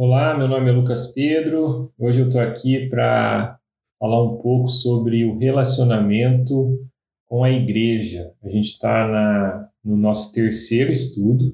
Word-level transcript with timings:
Olá, 0.00 0.38
meu 0.38 0.46
nome 0.46 0.70
é 0.70 0.72
Lucas 0.72 1.12
Pedro. 1.12 1.92
Hoje 1.98 2.20
eu 2.20 2.28
estou 2.28 2.40
aqui 2.40 2.88
para 2.88 3.58
falar 3.98 4.22
um 4.22 4.36
pouco 4.36 4.68
sobre 4.68 5.24
o 5.24 5.36
relacionamento 5.36 6.88
com 7.26 7.42
a 7.42 7.50
igreja. 7.50 8.32
A 8.40 8.48
gente 8.48 8.66
está 8.66 9.68
no 9.84 9.96
nosso 9.96 10.32
terceiro 10.32 10.92
estudo 10.92 11.52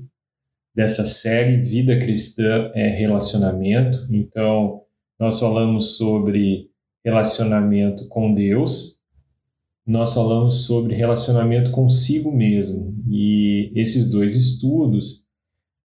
dessa 0.74 1.06
série 1.06 1.56
Vida 1.56 1.98
Cristã 1.98 2.70
é 2.74 2.86
Relacionamento. 2.86 4.06
Então, 4.10 4.82
nós 5.18 5.40
falamos 5.40 5.96
sobre 5.96 6.68
relacionamento 7.02 8.06
com 8.08 8.34
Deus, 8.34 8.98
nós 9.86 10.12
falamos 10.12 10.66
sobre 10.66 10.94
relacionamento 10.94 11.70
consigo 11.70 12.30
mesmo. 12.30 12.94
E 13.08 13.72
esses 13.74 14.10
dois 14.10 14.36
estudos 14.36 15.23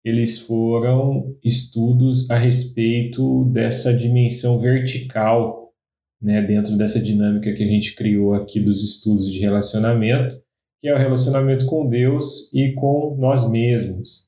eles 0.03 0.39
foram 0.39 1.35
estudos 1.43 2.29
a 2.31 2.37
respeito 2.37 3.45
dessa 3.45 3.93
dimensão 3.93 4.59
vertical, 4.59 5.73
né, 6.21 6.41
dentro 6.41 6.77
dessa 6.77 6.99
dinâmica 6.99 7.53
que 7.53 7.63
a 7.63 7.67
gente 7.67 7.95
criou 7.95 8.33
aqui 8.33 8.59
dos 8.59 8.83
estudos 8.83 9.31
de 9.31 9.39
relacionamento, 9.39 10.35
que 10.79 10.87
é 10.87 10.93
o 10.93 10.97
relacionamento 10.97 11.65
com 11.65 11.87
Deus 11.87 12.51
e 12.53 12.73
com 12.73 13.15
nós 13.19 13.49
mesmos. 13.49 14.27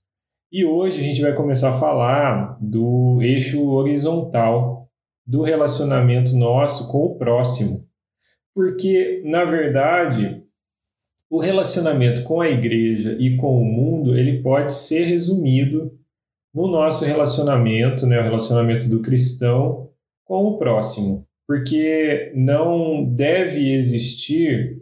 E 0.51 0.65
hoje 0.65 0.99
a 0.99 1.03
gente 1.03 1.21
vai 1.21 1.35
começar 1.35 1.69
a 1.69 1.79
falar 1.79 2.57
do 2.59 3.19
eixo 3.21 3.69
horizontal 3.69 4.89
do 5.25 5.43
relacionamento 5.43 6.35
nosso 6.35 6.91
com 6.91 7.05
o 7.05 7.15
próximo. 7.15 7.87
Porque, 8.55 9.21
na 9.23 9.45
verdade, 9.45 10.43
o 11.29 11.39
relacionamento 11.39 12.23
com 12.23 12.41
a 12.41 12.49
igreja 12.49 13.15
e 13.19 13.37
com 13.37 13.61
o 13.61 13.65
mundo 13.65 14.17
ele 14.17 14.41
pode 14.41 14.73
ser 14.73 15.05
resumido 15.05 15.91
no 16.53 16.67
nosso 16.67 17.05
relacionamento, 17.05 18.07
né, 18.07 18.19
o 18.19 18.23
relacionamento 18.23 18.89
do 18.89 19.01
cristão 19.01 19.89
com 20.25 20.45
o 20.45 20.57
próximo, 20.57 21.25
porque 21.47 22.31
não 22.35 23.05
deve 23.05 23.73
existir 23.73 24.81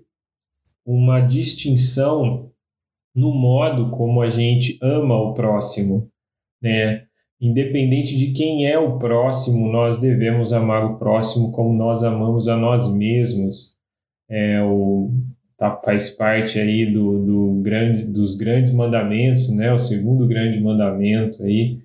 uma 0.85 1.19
distinção 1.19 2.49
no 3.13 3.33
modo 3.33 3.89
como 3.89 4.21
a 4.21 4.29
gente 4.29 4.77
ama 4.81 5.15
o 5.19 5.33
próximo, 5.33 6.09
né? 6.61 7.03
Independente 7.39 8.17
de 8.17 8.31
quem 8.31 8.65
é 8.65 8.79
o 8.79 8.97
próximo, 8.97 9.71
nós 9.71 9.99
devemos 9.99 10.53
amar 10.53 10.85
o 10.85 10.97
próximo 10.97 11.51
como 11.51 11.73
nós 11.73 12.03
amamos 12.03 12.47
a 12.47 12.55
nós 12.55 12.91
mesmos. 12.91 13.77
É, 14.29 14.61
o 14.63 15.11
tá, 15.57 15.79
faz 15.83 16.09
parte 16.09 16.59
aí 16.59 16.85
do, 16.85 17.25
do 17.25 17.61
grande, 17.61 18.05
dos 18.05 18.35
grandes 18.35 18.73
mandamentos, 18.73 19.49
né? 19.55 19.73
O 19.73 19.79
segundo 19.79 20.27
grande 20.27 20.59
mandamento 20.59 21.43
aí, 21.43 21.79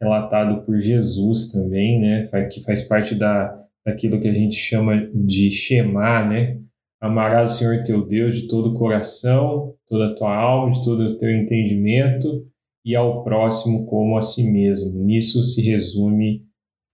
relatado 0.00 0.64
por 0.64 0.80
Jesus 0.80 1.52
também, 1.52 2.00
né? 2.00 2.28
Que 2.50 2.62
faz 2.62 2.82
parte 2.82 3.14
da, 3.14 3.56
daquilo 3.86 4.20
que 4.20 4.28
a 4.28 4.32
gente 4.32 4.56
chama 4.56 5.08
de 5.14 5.50
Shema, 5.50 6.24
né? 6.24 6.58
Amarás 7.00 7.52
o 7.52 7.54
Senhor 7.56 7.82
teu 7.82 8.06
Deus 8.06 8.36
de 8.36 8.48
todo 8.48 8.70
o 8.70 8.74
coração, 8.74 9.74
toda 9.88 10.08
a 10.08 10.14
tua 10.14 10.34
alma, 10.36 10.72
de 10.72 10.84
todo 10.84 11.02
o 11.02 11.18
teu 11.18 11.30
entendimento 11.30 12.46
e 12.84 12.94
ao 12.94 13.24
próximo 13.24 13.86
como 13.86 14.16
a 14.16 14.22
si 14.22 14.50
mesmo. 14.50 15.02
Nisso 15.02 15.42
se 15.42 15.62
resume 15.62 16.44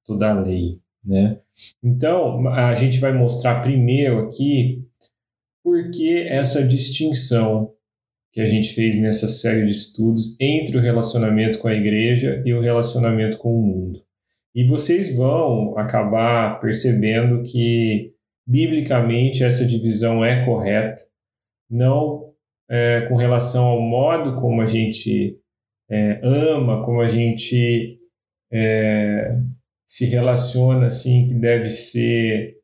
toda 0.06 0.30
a 0.30 0.40
lei, 0.40 0.78
né? 1.04 1.38
Então, 1.82 2.48
a 2.48 2.74
gente 2.74 2.98
vai 3.00 3.12
mostrar 3.12 3.60
primeiro 3.60 4.20
aqui 4.20 4.87
por 5.62 5.90
que 5.90 6.26
essa 6.28 6.66
distinção 6.66 7.72
que 8.32 8.40
a 8.40 8.46
gente 8.46 8.74
fez 8.74 8.96
nessa 9.00 9.28
série 9.28 9.64
de 9.64 9.72
estudos 9.72 10.36
entre 10.40 10.76
o 10.76 10.80
relacionamento 10.80 11.58
com 11.58 11.68
a 11.68 11.74
igreja 11.74 12.42
e 12.44 12.52
o 12.54 12.60
relacionamento 12.60 13.38
com 13.38 13.52
o 13.52 13.62
mundo. 13.62 14.02
E 14.54 14.64
vocês 14.64 15.14
vão 15.14 15.76
acabar 15.78 16.60
percebendo 16.60 17.42
que, 17.42 18.12
biblicamente, 18.46 19.44
essa 19.44 19.64
divisão 19.66 20.24
é 20.24 20.44
correta, 20.44 21.02
não 21.70 22.32
é, 22.68 23.02
com 23.08 23.16
relação 23.16 23.64
ao 23.64 23.80
modo 23.80 24.40
como 24.40 24.60
a 24.60 24.66
gente 24.66 25.38
é, 25.90 26.20
ama, 26.22 26.84
como 26.84 27.00
a 27.00 27.08
gente 27.08 27.98
é, 28.52 29.38
se 29.86 30.06
relaciona, 30.06 30.86
assim, 30.86 31.28
que 31.28 31.34
deve 31.34 31.70
ser 31.70 32.57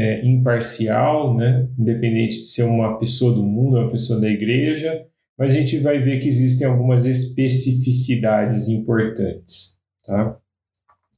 é, 0.00 0.24
imparcial, 0.26 1.36
né? 1.36 1.68
independente 1.78 2.36
de 2.36 2.46
ser 2.46 2.62
uma 2.62 2.98
pessoa 2.98 3.34
do 3.34 3.42
mundo 3.42 3.76
uma 3.76 3.90
pessoa 3.90 4.18
da 4.18 4.30
igreja, 4.30 5.06
mas 5.38 5.52
a 5.52 5.54
gente 5.54 5.78
vai 5.78 5.98
ver 5.98 6.18
que 6.18 6.28
existem 6.28 6.66
algumas 6.66 7.04
especificidades 7.04 8.66
importantes. 8.68 9.78
Tá? 10.06 10.38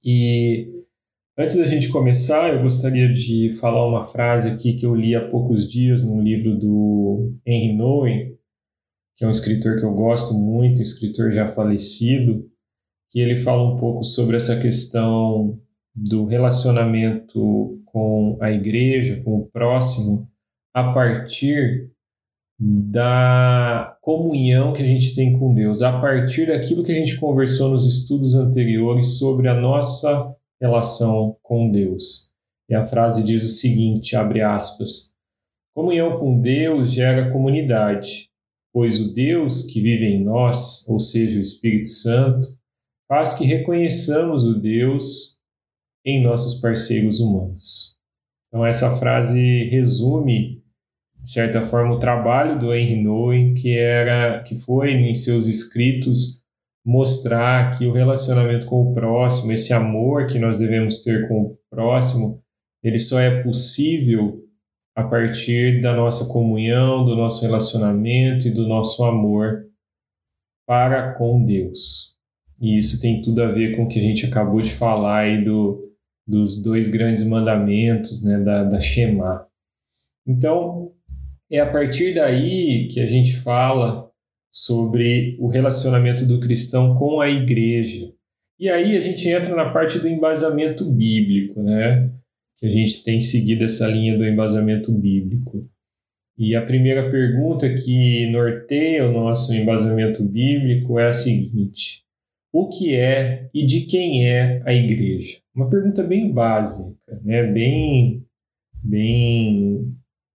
E 0.05 0.69
antes 1.39 1.57
da 1.57 1.65
gente 1.65 1.91
começar, 1.91 2.53
eu 2.53 2.61
gostaria 2.61 3.09
de 3.13 3.53
falar 3.53 3.87
uma 3.87 4.03
frase 4.03 4.51
aqui 4.51 4.73
que 4.73 4.85
eu 4.85 4.97
li 4.97 5.15
há 5.15 5.29
poucos 5.29 5.71
dias 5.71 6.03
num 6.03 6.21
livro 6.21 6.59
do 6.59 7.33
Henry 7.47 7.77
Nouwen, 7.77 8.37
que 9.17 9.25
é 9.25 9.29
um 9.29 9.31
escritor 9.31 9.79
que 9.79 9.85
eu 9.85 9.95
gosto 9.95 10.35
muito, 10.35 10.81
um 10.81 10.85
escritor 10.85 11.33
já 11.33 11.47
falecido, 11.47 12.45
que 13.11 13.21
ele 13.21 13.37
fala 13.37 13.63
um 13.63 13.77
pouco 13.77 14.03
sobre 14.03 14.37
essa 14.37 14.59
questão 14.59 15.57
do 15.95 16.25
relacionamento 16.25 17.81
com 17.93 18.39
a 18.41 18.51
igreja, 18.51 19.23
com 19.23 19.39
o 19.39 19.47
próximo, 19.47 20.29
a 20.75 20.93
partir 20.93 21.91
da 22.59 23.97
comunhão 24.01 24.73
que 24.73 24.83
a 24.83 24.87
gente 24.87 25.15
tem 25.15 25.39
com 25.39 25.53
Deus, 25.53 25.83
a 25.83 26.01
partir 26.01 26.47
daquilo 26.47 26.85
que 26.85 26.93
a 26.93 26.95
gente 26.95 27.19
conversou 27.19 27.71
nos 27.71 27.87
estudos 27.87 28.35
anteriores 28.35 29.19
sobre 29.19 29.49
a 29.49 29.55
nossa 29.55 30.35
relação 30.61 31.37
com 31.43 31.71
Deus. 31.71 32.31
E 32.71 32.75
a 32.75 32.87
frase 32.87 33.23
diz 33.23 33.45
o 33.45 33.49
seguinte, 33.49 34.17
abre 34.17 34.41
aspas: 34.41 35.13
Comunhão 35.75 36.19
com 36.19 36.41
Deus 36.41 36.93
gera 36.93 37.33
comunidade, 37.33 38.31
pois 38.73 39.01
o 39.01 39.13
Deus 39.13 39.65
que 39.65 39.81
vive 39.81 40.07
em 40.07 40.23
nós, 40.23 40.87
ou 40.89 41.01
seja, 41.01 41.39
o 41.39 41.43
Espírito 41.43 41.89
Santo, 41.89 42.49
faz 43.09 43.35
que 43.35 43.45
reconheçamos 43.45 44.45
o 44.45 44.59
Deus 44.59 45.39
em 46.05 46.23
nossos 46.23 46.61
parceiros 46.61 47.21
humanos. 47.21 47.97
Então, 48.49 48.67
essa 48.67 48.91
frase 48.91 49.65
resume, 49.71 50.63
de 51.21 51.31
certa 51.31 51.65
forma, 51.65 51.95
o 51.95 51.99
trabalho 51.99 52.59
do 52.59 52.75
Henry 52.75 53.03
Nouwen, 53.03 53.55
que, 53.55 53.77
era, 53.77 54.43
que 54.43 54.57
foi, 54.57 54.93
em 54.93 55.15
seus 55.15 55.47
escritos, 55.47 56.43
mostrar 56.85 57.79
que 57.79 57.87
o 57.87 57.93
relacionamento 57.93 58.67
com 58.67 58.83
o 58.83 58.95
próximo, 58.95 59.53
esse 59.53 59.73
amor 59.73 60.27
que 60.27 60.39
nós 60.39 60.59
devemos 60.59 61.03
ter 61.03 61.29
com 61.29 61.43
o 61.43 61.59
próximo, 61.71 62.43
ele 62.83 62.99
só 62.99 63.21
é 63.21 63.43
possível 63.43 64.43
a 64.95 65.05
partir 65.05 65.81
da 65.81 65.95
nossa 65.95 66.31
comunhão, 66.31 67.05
do 67.05 67.17
nosso 67.17 67.43
relacionamento 67.43 68.47
e 68.49 68.51
do 68.51 68.67
nosso 68.67 69.05
amor 69.05 69.65
para 70.67 71.15
com 71.15 71.45
Deus. 71.45 72.17
E 72.61 72.79
isso 72.79 73.01
tem 73.01 73.23
tudo 73.23 73.43
a 73.43 73.51
ver 73.51 73.77
com 73.77 73.85
o 73.85 73.89
que 73.89 73.99
a 73.99 74.03
gente 74.03 74.27
acabou 74.27 74.61
de 74.61 74.71
falar 74.71 75.21
aí 75.21 75.45
do, 75.45 75.92
dos 76.27 76.63
dois 76.63 76.89
grandes 76.89 77.25
mandamentos, 77.25 78.23
né, 78.23 78.39
da, 78.39 78.65
da 78.65 78.81
Shema. 78.81 79.47
Então, 80.27 80.93
é 81.51 81.61
a 81.61 81.71
partir 81.71 82.15
daí 82.15 82.89
que 82.89 83.01
a 83.01 83.07
gente 83.07 83.37
fala 83.37 84.11
sobre 84.51 85.37
o 85.41 85.49
relacionamento 85.49 86.27
do 86.27 86.39
cristão 86.39 86.97
com 86.97 87.21
a 87.21 87.29
igreja. 87.29 88.13
E 88.59 88.69
aí 88.69 88.97
a 88.97 89.01
gente 89.01 89.29
entra 89.29 89.55
na 89.57 89.71
parte 89.71 89.99
do 89.99 90.09
embasamento 90.09 90.89
bíblico, 90.91 91.63
né? 91.63 92.11
Que 92.59 92.67
a 92.67 92.71
gente 92.71 93.03
tem 93.03 93.21
seguido 93.21 93.65
essa 93.65 93.89
linha 93.89 94.17
do 94.17 94.25
embasamento 94.25 94.93
bíblico. 94.93 95.67
E 96.39 96.55
a 96.55 96.65
primeira 96.65 97.11
pergunta 97.11 97.69
que 97.75 98.27
norteia 98.31 99.09
o 99.09 99.13
nosso 99.13 99.55
embasamento 99.55 100.23
bíblico 100.23 100.99
é 100.99 101.09
a 101.09 101.13
seguinte: 101.13 102.05
o 102.53 102.69
que 102.69 102.95
é 102.95 103.51
e 103.53 103.67
de 103.67 103.83
quem 103.83 104.29
é 104.29 104.63
a 104.65 104.73
igreja? 104.73 105.42
Uma 105.55 105.69
pergunta 105.69 106.03
bem 106.03 106.33
básica, 106.33 107.21
né? 107.23 107.43
bem, 107.45 108.25
bem 108.83 109.95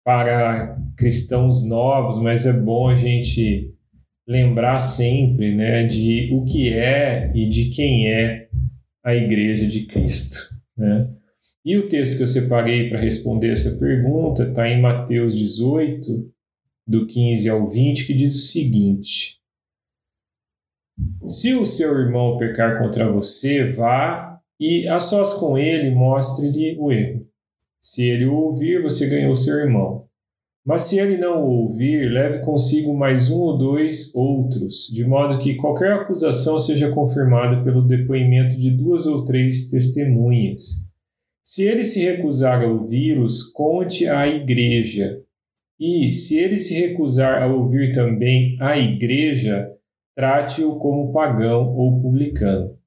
para 0.05 0.79
cristãos 0.97 1.63
novos, 1.65 2.19
mas 2.19 2.47
é 2.47 2.53
bom 2.53 2.89
a 2.89 2.97
gente 2.97 3.75
lembrar 4.27 4.79
sempre 4.79 5.55
né, 5.55 5.87
de 5.87 6.31
o 6.33 6.45
que 6.45 6.73
é 6.73 7.31
e 7.35 7.49
de 7.49 7.71
quem 7.71 8.09
é 8.09 8.49
a 9.05 9.15
igreja 9.15 9.67
de 9.67 9.85
Cristo. 9.87 10.55
Né? 10.77 11.09
E 11.65 11.77
o 11.77 11.89
texto 11.89 12.17
que 12.17 12.23
eu 12.23 12.29
separei 12.29 12.89
para 12.89 13.01
responder 13.01 13.53
essa 13.53 13.79
pergunta 13.79 14.45
está 14.45 14.69
em 14.69 14.81
Mateus 14.81 15.37
18, 15.37 16.33
do 16.87 17.07
15 17.07 17.49
ao 17.49 17.71
20, 17.71 18.07
que 18.07 18.15
diz 18.15 18.35
o 18.35 18.47
seguinte: 18.49 19.41
se 21.29 21.55
o 21.55 21.65
seu 21.65 21.99
irmão 22.01 22.39
pecar 22.39 22.79
contra 22.79 23.11
você, 23.11 23.69
vá 23.69 24.32
e 24.63 24.87
a 24.87 25.01
sós 25.01 25.35
com 25.35 25.59
ele 25.59 25.91
mostre-lhe 25.91 26.77
o 26.79 26.93
erro. 26.93 27.27
Se 27.81 28.09
ele 28.09 28.27
o 28.27 28.35
ouvir, 28.35 28.81
você 28.81 29.09
ganhou 29.09 29.35
seu 29.35 29.57
irmão. 29.57 30.05
Mas 30.65 30.83
se 30.83 31.01
ele 31.01 31.17
não 31.17 31.43
o 31.43 31.51
ouvir, 31.63 32.09
leve 32.09 32.39
consigo 32.45 32.95
mais 32.95 33.29
um 33.29 33.41
ou 33.41 33.59
dois 33.59 34.15
outros, 34.15 34.87
de 34.87 35.05
modo 35.05 35.43
que 35.43 35.57
qualquer 35.57 35.93
acusação 35.95 36.61
seja 36.61 36.93
confirmada 36.93 37.65
pelo 37.65 37.83
depoimento 37.83 38.57
de 38.57 38.71
duas 38.71 39.05
ou 39.05 39.25
três 39.25 39.69
testemunhas. 39.69 40.87
Se 41.43 41.65
ele 41.65 41.85
se 41.85 42.01
recusar 42.01 42.63
a 42.63 42.69
ouvi-los, 42.69 43.43
conte 43.51 44.07
à 44.07 44.29
igreja. 44.29 45.21
E, 45.81 46.13
se 46.13 46.39
ele 46.39 46.61
se 46.61 46.75
recusar 46.75 47.43
a 47.43 47.53
ouvir 47.53 47.93
também 47.93 48.57
a 48.61 48.79
igreja, 48.79 49.69
trate-o 50.15 50.77
como 50.77 51.13
pagão 51.13 51.75
ou 51.75 52.01
publicano. 52.01 52.81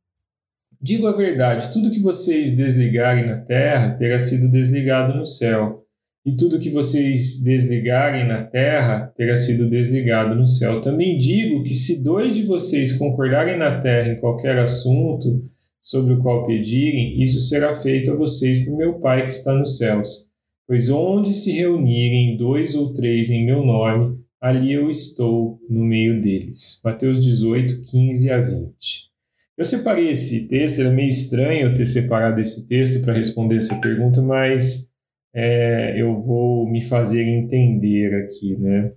Digo 0.85 1.07
a 1.07 1.11
verdade: 1.11 1.73
tudo 1.73 1.89
que 1.89 1.99
vocês 1.99 2.51
desligarem 2.51 3.25
na 3.25 3.37
terra 3.37 3.95
terá 3.95 4.19
sido 4.19 4.51
desligado 4.51 5.17
no 5.17 5.25
céu 5.25 5.83
e 6.23 6.31
tudo 6.37 6.59
que 6.59 6.69
vocês 6.69 7.41
desligarem 7.43 8.27
na 8.27 8.43
terra 8.43 9.11
terá 9.17 9.35
sido 9.35 9.67
desligado 9.67 10.35
no 10.35 10.45
céu. 10.45 10.81
Também 10.81 11.17
digo 11.17 11.63
que 11.63 11.73
se 11.73 12.03
dois 12.03 12.35
de 12.35 12.43
vocês 12.43 12.99
concordarem 12.99 13.57
na 13.57 13.81
terra 13.81 14.11
em 14.11 14.19
qualquer 14.19 14.59
assunto 14.59 15.43
sobre 15.81 16.13
o 16.13 16.19
qual 16.21 16.45
pedirem, 16.45 17.19
isso 17.19 17.39
será 17.39 17.73
feito 17.75 18.11
a 18.11 18.15
vocês 18.15 18.63
por 18.63 18.77
meu 18.77 18.99
Pai 18.99 19.25
que 19.25 19.31
está 19.31 19.55
nos 19.55 19.79
céus. 19.79 20.29
Pois 20.67 20.91
onde 20.91 21.33
se 21.33 21.51
reunirem 21.51 22.37
dois 22.37 22.75
ou 22.75 22.93
três 22.93 23.31
em 23.31 23.43
meu 23.43 23.65
nome, 23.65 24.19
ali 24.39 24.71
eu 24.71 24.87
estou 24.91 25.59
no 25.67 25.83
meio 25.83 26.21
deles. 26.21 26.79
Mateus 26.83 27.19
18, 27.23 27.81
15 27.81 28.29
a 28.29 28.39
20. 28.39 29.14
Eu 29.57 29.63
separei 29.63 30.09
esse 30.09 30.47
texto, 30.47 30.81
era 30.81 30.91
meio 30.91 31.09
estranho 31.09 31.67
eu 31.67 31.73
ter 31.73 31.85
separado 31.85 32.41
esse 32.41 32.67
texto 32.67 33.03
para 33.03 33.13
responder 33.13 33.57
essa 33.57 33.79
pergunta, 33.79 34.21
mas 34.21 34.93
é, 35.33 35.99
eu 35.99 36.21
vou 36.21 36.69
me 36.69 36.83
fazer 36.83 37.23
entender 37.23 38.13
aqui, 38.23 38.55
né? 38.57 38.93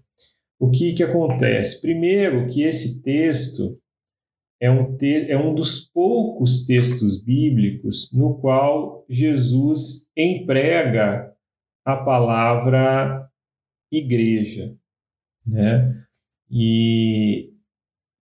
O 0.58 0.70
que, 0.70 0.92
que 0.92 1.04
acontece? 1.04 1.80
Primeiro, 1.80 2.48
que 2.48 2.62
esse 2.62 3.02
texto 3.02 3.78
é 4.60 4.68
um, 4.68 4.96
te 4.96 5.30
é 5.30 5.38
um 5.38 5.54
dos 5.54 5.84
poucos 5.84 6.66
textos 6.66 7.22
bíblicos 7.22 8.10
no 8.12 8.40
qual 8.40 9.04
Jesus 9.08 10.10
emprega 10.16 11.32
a 11.84 11.96
palavra 11.96 13.28
igreja, 13.92 14.76
né? 15.46 16.04
E 16.50 17.47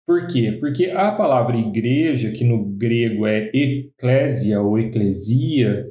por 0.05 0.27
quê? 0.27 0.57
Porque 0.59 0.91
a 0.91 1.11
palavra 1.11 1.57
igreja, 1.57 2.31
que 2.31 2.43
no 2.43 2.63
grego 2.63 3.25
é 3.25 3.49
eclésia 3.53 4.61
ou 4.61 4.77
eclesia, 4.77 5.87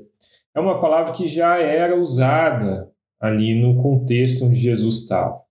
é 0.54 0.60
uma 0.60 0.80
palavra 0.80 1.12
que 1.12 1.26
já 1.26 1.58
era 1.58 1.98
usada 1.98 2.88
ali 3.20 3.60
no 3.60 3.82
contexto 3.82 4.44
onde 4.44 4.54
Jesus 4.54 5.00
estava. 5.00 5.42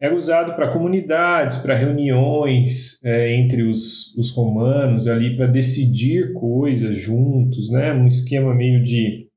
Era 0.00 0.16
usado 0.16 0.56
para 0.56 0.72
comunidades, 0.72 1.58
para 1.58 1.76
reuniões 1.76 3.04
é, 3.04 3.36
entre 3.36 3.62
os, 3.62 4.16
os 4.16 4.30
romanos 4.30 5.06
ali 5.06 5.36
para 5.36 5.46
decidir 5.46 6.32
coisas 6.32 6.96
juntos, 6.96 7.70
né? 7.70 7.92
Um 7.92 8.06
esquema 8.06 8.54
meio 8.54 8.82
de, 8.82 9.28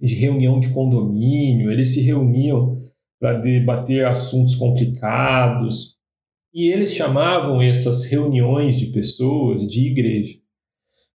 de 0.00 0.14
reunião 0.16 0.58
de 0.58 0.68
condomínio. 0.70 1.70
Eles 1.70 1.94
se 1.94 2.02
reuniam 2.02 2.82
para 3.20 3.38
debater 3.38 4.04
assuntos 4.04 4.56
complicados 4.56 5.94
e 6.54 6.70
eles 6.70 6.94
chamavam 6.94 7.60
essas 7.60 8.04
reuniões 8.04 8.78
de 8.78 8.86
pessoas 8.86 9.66
de 9.66 9.88
igreja. 9.88 10.38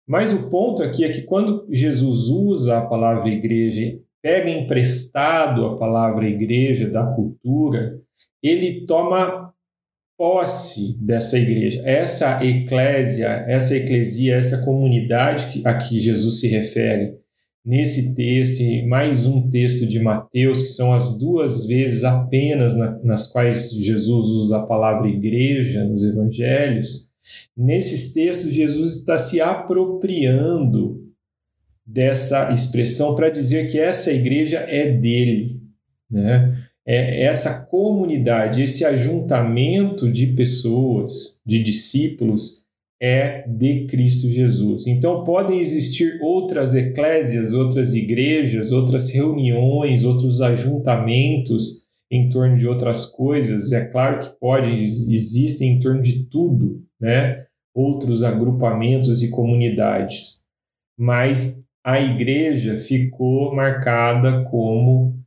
Mas 0.05 0.33
o 0.33 0.49
ponto 0.49 0.83
aqui 0.83 1.05
é 1.05 1.09
que 1.09 1.21
quando 1.21 1.65
Jesus 1.69 2.27
usa 2.27 2.79
a 2.79 2.85
palavra 2.85 3.29
igreja, 3.29 3.97
pega 4.21 4.49
emprestado 4.49 5.65
a 5.65 5.77
palavra 5.77 6.27
igreja 6.27 6.89
da 6.89 7.05
cultura, 7.05 8.01
ele 8.43 8.85
toma 8.85 9.53
posse 10.17 11.01
dessa 11.01 11.39
igreja. 11.39 11.81
Essa 11.85 12.43
eclésia, 12.43 13.27
essa 13.47 13.77
eclesia, 13.77 14.35
essa 14.35 14.65
comunidade 14.65 15.61
a 15.63 15.75
que 15.75 16.01
Jesus 16.01 16.41
se 16.41 16.49
refere 16.49 17.17
nesse 17.65 18.15
texto 18.15 18.61
e 18.61 18.85
mais 18.87 19.25
um 19.25 19.49
texto 19.49 19.85
de 19.87 19.99
Mateus, 19.99 20.61
que 20.61 20.69
são 20.69 20.93
as 20.93 21.17
duas 21.17 21.65
vezes 21.65 22.03
apenas 22.03 22.73
nas 23.03 23.31
quais 23.31 23.71
Jesus 23.71 24.27
usa 24.27 24.57
a 24.57 24.65
palavra 24.65 25.07
igreja 25.07 25.83
nos 25.83 26.03
evangelhos, 26.03 27.09
Nesses 27.55 28.13
textos, 28.13 28.53
Jesus 28.53 28.95
está 28.95 29.17
se 29.17 29.41
apropriando 29.41 31.07
dessa 31.85 32.51
expressão 32.51 33.15
para 33.15 33.29
dizer 33.29 33.67
que 33.69 33.79
essa 33.79 34.11
igreja 34.11 34.59
é 34.59 34.91
dele, 34.91 35.61
né? 36.09 36.57
É 36.85 37.23
essa 37.25 37.65
comunidade, 37.67 38.63
esse 38.63 38.83
ajuntamento 38.83 40.11
de 40.11 40.27
pessoas, 40.27 41.39
de 41.45 41.61
discípulos, 41.61 42.65
é 43.01 43.47
de 43.47 43.85
Cristo 43.85 44.27
Jesus. 44.27 44.85
Então 44.87 45.23
podem 45.23 45.59
existir 45.59 46.19
outras 46.21 46.75
eclésias, 46.75 47.53
outras 47.53 47.93
igrejas, 47.93 48.71
outras 48.71 49.09
reuniões, 49.09 50.03
outros 50.03 50.41
ajuntamentos 50.41 51.85
em 52.11 52.29
torno 52.29 52.57
de 52.57 52.67
outras 52.67 53.05
coisas. 53.05 53.71
É 53.71 53.85
claro 53.85 54.19
que 54.19 54.39
pode, 54.39 54.69
existem 55.13 55.73
em 55.73 55.79
torno 55.79 56.01
de 56.01 56.23
tudo, 56.25 56.83
né? 56.99 57.45
outros 57.73 58.23
agrupamentos 58.23 59.23
e 59.23 59.29
comunidades, 59.29 60.43
mas 60.97 61.63
a 61.85 62.01
igreja 62.01 62.77
ficou 62.77 63.55
marcada 63.55 64.43
como 64.45 65.17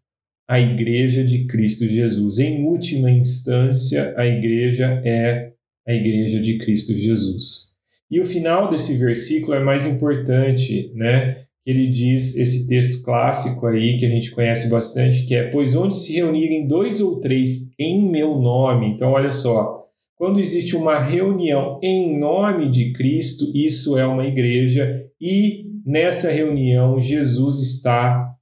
a 0.48 0.60
igreja 0.60 1.24
de 1.24 1.46
Cristo 1.46 1.86
Jesus. 1.86 2.38
Em 2.38 2.64
última 2.64 3.10
instância, 3.10 4.12
a 4.18 4.26
igreja 4.26 5.00
é 5.04 5.51
a 5.86 5.92
igreja 5.92 6.40
de 6.40 6.58
Cristo 6.58 6.94
Jesus. 6.94 7.72
E 8.10 8.20
o 8.20 8.24
final 8.24 8.68
desse 8.68 8.96
versículo 8.96 9.54
é 9.54 9.64
mais 9.64 9.86
importante, 9.86 10.90
né? 10.94 11.36
Ele 11.64 11.88
diz 11.88 12.36
esse 12.36 12.66
texto 12.66 13.02
clássico 13.04 13.66
aí 13.66 13.96
que 13.96 14.04
a 14.04 14.08
gente 14.08 14.30
conhece 14.32 14.68
bastante, 14.68 15.24
que 15.24 15.34
é: 15.34 15.44
Pois 15.48 15.74
onde 15.76 15.96
se 15.96 16.14
reunirem 16.14 16.66
dois 16.66 17.00
ou 17.00 17.20
três 17.20 17.72
em 17.78 18.02
meu 18.10 18.38
nome. 18.38 18.88
Então, 18.88 19.12
olha 19.12 19.30
só, 19.30 19.86
quando 20.16 20.40
existe 20.40 20.76
uma 20.76 21.00
reunião 21.00 21.80
em 21.82 22.18
nome 22.18 22.70
de 22.70 22.92
Cristo, 22.92 23.50
isso 23.54 23.96
é 23.96 24.06
uma 24.06 24.26
igreja 24.26 25.06
e 25.20 25.66
nessa 25.84 26.30
reunião 26.30 27.00
Jesus 27.00 27.60
está 27.60 28.32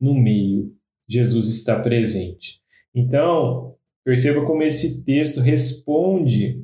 no 0.00 0.14
meio, 0.14 0.72
Jesus 1.08 1.48
está 1.48 1.80
presente. 1.80 2.60
Então, 2.94 3.74
perceba 4.04 4.44
como 4.44 4.62
esse 4.62 5.04
texto 5.04 5.40
responde 5.40 6.63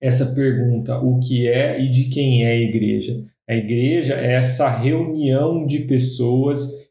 essa 0.00 0.34
pergunta: 0.34 0.98
o 0.98 1.18
que 1.18 1.46
é 1.48 1.80
e 1.80 1.90
de 1.90 2.04
quem 2.04 2.44
é 2.44 2.52
a 2.52 2.56
igreja? 2.56 3.24
A 3.48 3.54
igreja 3.54 4.14
é 4.14 4.34
essa 4.34 4.68
reunião 4.68 5.66
de 5.66 5.80
pessoas 5.80 6.88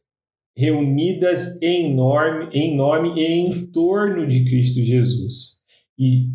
reunidas 0.56 1.62
em 1.62 1.94
nome, 1.94 2.50
em 2.54 2.76
nome 2.76 3.20
e 3.20 3.26
em 3.26 3.66
torno 3.68 4.28
de 4.28 4.44
Cristo 4.44 4.82
Jesus. 4.82 5.58
E 5.98 6.30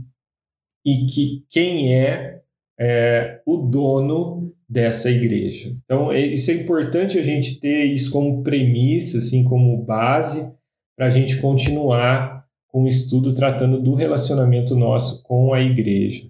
e 0.85 1.07
que 1.07 1.45
quem 1.49 1.95
é, 1.95 2.41
é 2.79 3.41
o 3.47 3.57
dono 3.57 4.53
dessa 4.69 5.11
igreja. 5.11 5.75
Então, 5.85 6.13
é, 6.13 6.21
isso 6.21 6.51
é 6.51 6.55
importante 6.55 7.19
a 7.19 7.23
gente 7.23 7.59
ter 7.59 7.85
isso 7.85 8.11
como 8.11 8.43
premissa, 8.43 9.19
assim, 9.19 9.45
como 9.45 9.83
base, 9.83 10.53
para 10.97 11.07
a 11.07 11.11
gente 11.11 11.39
continuar 11.39 12.45
com 12.69 12.83
o 12.83 12.89
estudo 12.89 13.33
tratando 13.33 13.81
do 13.81 13.95
relacionamento 13.95 14.75
nosso 14.75 15.23
com 15.23 15.55
a 15.55 15.63
igreja. 15.63 16.29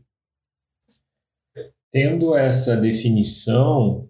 Tendo 1.94 2.34
essa 2.34 2.76
definição 2.76 4.08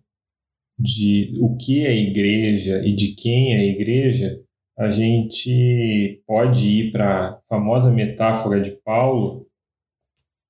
de 0.78 1.36
o 1.38 1.54
que 1.54 1.84
é 1.84 1.94
igreja 1.94 2.78
e 2.82 2.94
de 2.94 3.08
quem 3.08 3.54
é 3.54 3.62
igreja, 3.62 4.40
a 4.78 4.90
gente 4.90 6.22
pode 6.26 6.66
ir 6.66 6.92
para 6.92 7.28
a 7.28 7.40
famosa 7.46 7.92
metáfora 7.92 8.62
de 8.62 8.70
Paulo 8.70 9.46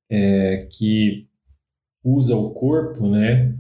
é, 0.09 0.69
que 0.71 1.27
usa 2.05 2.37
o 2.37 2.53
corpo, 2.53 3.09
né, 3.09 3.53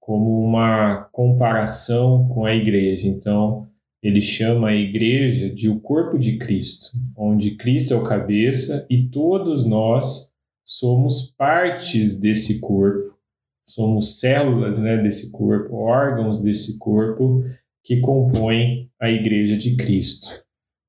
como 0.00 0.42
uma 0.42 1.04
comparação 1.12 2.26
com 2.28 2.46
a 2.46 2.54
igreja. 2.54 3.06
Então, 3.06 3.68
ele 4.02 4.22
chama 4.22 4.70
a 4.70 4.74
igreja 4.74 5.50
de 5.50 5.68
o 5.68 5.78
corpo 5.78 6.18
de 6.18 6.38
Cristo, 6.38 6.96
onde 7.14 7.56
Cristo 7.56 7.92
é 7.92 7.96
o 7.98 8.04
cabeça 8.04 8.86
e 8.88 9.06
todos 9.06 9.66
nós 9.66 10.32
somos 10.64 11.34
partes 11.36 12.20
desse 12.20 12.60
corpo, 12.60 13.07
somos 13.68 14.18
células 14.18 14.78
né, 14.78 14.96
desse 14.96 15.30
corpo, 15.30 15.76
órgãos 15.76 16.40
desse 16.40 16.78
corpo 16.78 17.44
que 17.84 18.00
compõem 18.00 18.90
a 18.98 19.10
igreja 19.10 19.58
de 19.58 19.76
Cristo. 19.76 20.42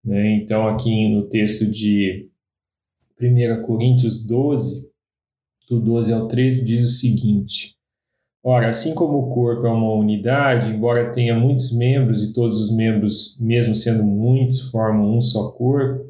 Né? 0.03 0.37
Então, 0.37 0.65
aqui 0.65 1.09
no 1.09 1.25
texto 1.25 1.69
de 1.69 2.29
1 3.21 3.61
Coríntios 3.63 4.25
12, 4.25 4.89
do 5.69 5.79
12 5.81 6.13
ao 6.13 6.27
13, 6.29 6.63
diz 6.63 6.83
o 6.83 6.87
seguinte: 6.87 7.75
Ora, 8.41 8.69
assim 8.69 8.95
como 8.95 9.17
o 9.17 9.33
corpo 9.33 9.67
é 9.67 9.71
uma 9.71 9.93
unidade, 9.93 10.71
embora 10.71 11.11
tenha 11.11 11.37
muitos 11.37 11.75
membros 11.75 12.23
e 12.23 12.33
todos 12.33 12.61
os 12.61 12.73
membros, 12.73 13.37
mesmo 13.39 13.75
sendo 13.75 14.03
muitos, 14.03 14.71
formam 14.71 15.17
um 15.17 15.21
só 15.21 15.51
corpo, 15.51 16.05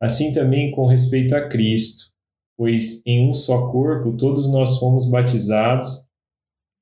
assim 0.00 0.32
também 0.32 0.72
com 0.72 0.84
respeito 0.84 1.36
a 1.36 1.48
Cristo, 1.48 2.10
pois 2.56 3.06
em 3.06 3.30
um 3.30 3.32
só 3.32 3.70
corpo 3.70 4.16
todos 4.16 4.50
nós 4.50 4.78
fomos 4.78 5.08
batizados 5.08 6.07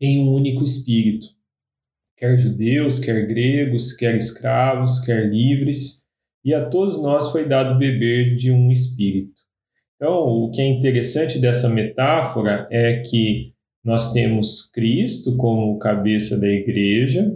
em 0.01 0.19
um 0.19 0.33
único 0.33 0.63
Espírito, 0.63 1.27
quer 2.17 2.37
judeus, 2.39 2.99
quer 2.99 3.27
gregos, 3.27 3.93
quer 3.93 4.17
escravos, 4.17 5.01
quer 5.01 5.29
livres, 5.29 6.05
e 6.45 6.55
a 6.55 6.69
todos 6.69 7.01
nós 7.03 7.31
foi 7.31 7.49
dado 7.49 7.79
beber 7.79 8.37
de 8.37 8.51
um 8.51 8.71
Espírito. 8.71 9.37
Então, 9.97 10.13
o 10.13 10.51
que 10.51 10.61
é 10.61 10.67
interessante 10.67 11.39
dessa 11.39 11.69
metáfora 11.69 12.69
é 12.71 13.01
que 13.01 13.55
nós 13.83 14.13
temos 14.13 14.71
Cristo 14.71 15.37
como 15.37 15.79
cabeça 15.79 16.39
da 16.39 16.49
igreja, 16.49 17.33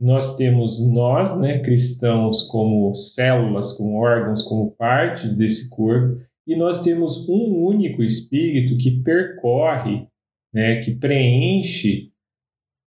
nós 0.00 0.36
temos 0.36 0.86
nós, 0.86 1.38
né, 1.40 1.58
cristãos, 1.58 2.42
como 2.42 2.94
células, 2.94 3.72
como 3.72 3.96
órgãos, 3.96 4.42
como 4.42 4.70
partes 4.72 5.36
desse 5.36 5.68
corpo, 5.70 6.20
e 6.46 6.56
nós 6.56 6.82
temos 6.82 7.28
um 7.28 7.64
único 7.64 8.02
Espírito 8.02 8.76
que 8.78 9.02
percorre, 9.02 10.06
né, 10.52 10.76
que 10.80 10.94
preenche 10.94 12.10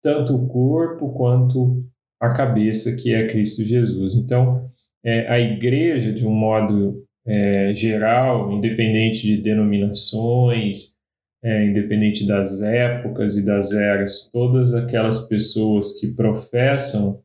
tanto 0.03 0.35
o 0.35 0.47
corpo 0.47 1.13
quanto 1.13 1.83
a 2.19 2.31
cabeça, 2.31 2.95
que 2.95 3.13
é 3.13 3.27
Cristo 3.27 3.63
Jesus. 3.63 4.15
Então, 4.15 4.65
é, 5.03 5.27
a 5.27 5.39
igreja, 5.39 6.11
de 6.11 6.25
um 6.25 6.33
modo 6.33 7.03
é, 7.25 7.73
geral, 7.73 8.51
independente 8.51 9.21
de 9.23 9.37
denominações, 9.37 10.95
é, 11.43 11.65
independente 11.65 12.25
das 12.25 12.61
épocas 12.61 13.37
e 13.37 13.45
das 13.45 13.71
eras, 13.71 14.29
todas 14.31 14.73
aquelas 14.73 15.27
pessoas 15.27 15.99
que 15.99 16.07
professam 16.07 17.21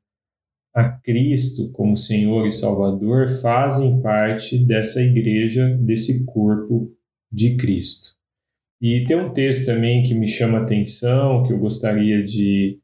a 0.74 0.88
Cristo 0.88 1.70
como 1.72 1.96
Senhor 1.96 2.46
e 2.46 2.52
Salvador 2.52 3.28
fazem 3.28 4.00
parte 4.00 4.58
dessa 4.58 5.02
igreja, 5.02 5.76
desse 5.80 6.24
corpo 6.26 6.92
de 7.32 7.56
Cristo. 7.56 8.19
E 8.80 9.04
tem 9.04 9.16
um 9.16 9.32
texto 9.32 9.66
também 9.66 10.02
que 10.02 10.14
me 10.14 10.26
chama 10.26 10.58
a 10.58 10.62
atenção, 10.62 11.42
que 11.42 11.52
eu 11.52 11.58
gostaria 11.58 12.22
de 12.22 12.78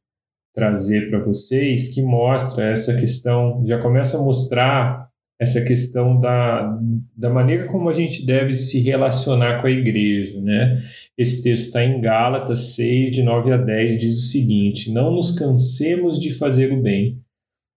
trazer 0.55 1.11
para 1.11 1.23
vocês, 1.23 1.89
que 1.95 2.03
mostra 2.03 2.71
essa 2.71 2.97
questão, 2.97 3.63
já 3.67 3.81
começa 3.81 4.19
a 4.19 4.23
mostrar 4.23 5.07
essa 5.39 5.63
questão 5.63 6.19
da, 6.19 6.79
da 7.15 7.29
maneira 7.29 7.67
como 7.67 7.91
a 7.91 7.93
gente 7.93 8.25
deve 8.25 8.55
se 8.55 8.81
relacionar 8.81 9.61
com 9.61 9.67
a 9.67 9.71
igreja. 9.71 10.41
Né? 10.41 10.83
Esse 11.17 11.43
texto 11.43 11.67
está 11.67 11.85
em 11.85 12.01
Gálatas 12.01 12.75
6, 12.75 13.15
de 13.15 13.23
9 13.23 13.53
a 13.53 13.57
10, 13.59 14.01
diz 14.01 14.19
o 14.19 14.29
seguinte: 14.29 14.91
Não 14.91 15.11
nos 15.11 15.39
cansemos 15.39 16.19
de 16.19 16.33
fazer 16.33 16.73
o 16.73 16.81
bem, 16.81 17.21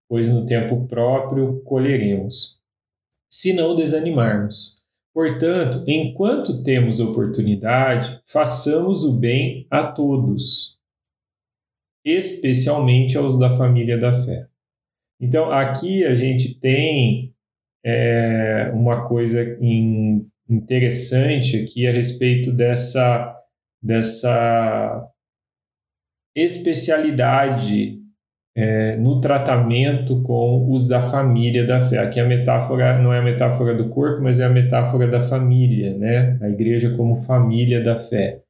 pois 0.07 0.29
no 0.29 0.45
tempo 0.45 0.87
próprio 0.87 1.61
colheremos, 1.63 2.61
se 3.29 3.53
não 3.53 3.75
desanimarmos. 3.75 4.78
Portanto, 5.19 5.83
enquanto 5.85 6.63
temos 6.63 7.01
oportunidade, 7.01 8.21
façamos 8.25 9.03
o 9.03 9.19
bem 9.19 9.67
a 9.69 9.85
todos, 9.85 10.79
especialmente 12.05 13.17
aos 13.17 13.37
da 13.37 13.49
família 13.57 13.97
da 13.97 14.13
fé. 14.13 14.47
Então, 15.19 15.51
aqui 15.51 16.05
a 16.05 16.15
gente 16.15 16.57
tem 16.57 17.35
é, 17.83 18.71
uma 18.73 19.09
coisa 19.09 19.43
in, 19.59 20.25
interessante 20.49 21.57
aqui 21.57 21.85
a 21.85 21.91
respeito 21.91 22.53
dessa, 22.53 23.37
dessa 23.83 25.05
especialidade 26.33 27.98
é, 28.55 28.97
no 28.97 29.19
tratamento 29.19 30.21
com 30.23 30.71
os 30.71 30.87
da 30.87 31.01
família 31.01 31.65
da 31.65 31.81
fé. 31.81 31.99
Aqui 31.99 32.19
a 32.19 32.25
metáfora 32.25 33.01
não 33.01 33.13
é 33.13 33.19
a 33.19 33.23
metáfora 33.23 33.75
do 33.75 33.89
corpo, 33.89 34.21
mas 34.21 34.39
é 34.39 34.45
a 34.45 34.49
metáfora 34.49 35.07
da 35.07 35.21
família, 35.21 35.97
né? 35.97 36.37
A 36.41 36.49
igreja 36.49 36.95
como 36.95 37.21
família 37.21 37.81
da 37.81 37.97
fé. 37.97 38.41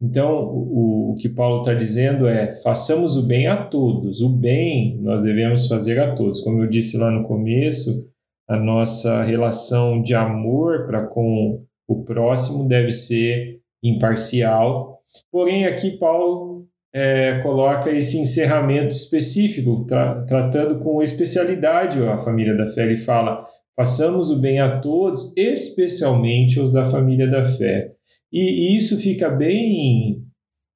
Então, 0.00 0.32
o, 0.32 1.12
o 1.12 1.14
que 1.14 1.28
Paulo 1.28 1.60
está 1.60 1.74
dizendo 1.74 2.26
é: 2.26 2.52
façamos 2.62 3.16
o 3.16 3.22
bem 3.22 3.46
a 3.46 3.56
todos. 3.56 4.20
O 4.20 4.28
bem 4.28 4.98
nós 5.00 5.22
devemos 5.22 5.68
fazer 5.68 6.00
a 6.00 6.12
todos. 6.14 6.40
Como 6.40 6.60
eu 6.60 6.68
disse 6.68 6.96
lá 6.96 7.10
no 7.10 7.22
começo, 7.24 8.10
a 8.48 8.56
nossa 8.56 9.22
relação 9.22 10.02
de 10.02 10.14
amor 10.14 10.86
para 10.86 11.06
com 11.06 11.62
o 11.86 12.02
próximo 12.04 12.66
deve 12.66 12.92
ser 12.92 13.60
imparcial. 13.82 15.00
Porém, 15.30 15.66
aqui 15.66 15.92
Paulo 15.92 16.66
é, 16.94 17.38
coloca 17.40 17.90
esse 17.90 18.18
encerramento 18.18 18.94
específico, 18.94 19.84
tra 19.86 20.22
tratando 20.24 20.80
com 20.80 21.02
especialidade 21.02 22.02
a 22.02 22.18
família 22.18 22.56
da 22.56 22.68
fé. 22.68 22.82
Ele 22.82 22.98
fala: 22.98 23.46
façamos 23.74 24.30
o 24.30 24.38
bem 24.38 24.60
a 24.60 24.78
todos, 24.80 25.32
especialmente 25.36 26.60
os 26.60 26.72
da 26.72 26.84
família 26.84 27.26
da 27.26 27.44
fé. 27.44 27.92
E, 28.30 28.74
e 28.74 28.76
isso 28.76 28.98
fica 29.00 29.28
bem 29.28 30.22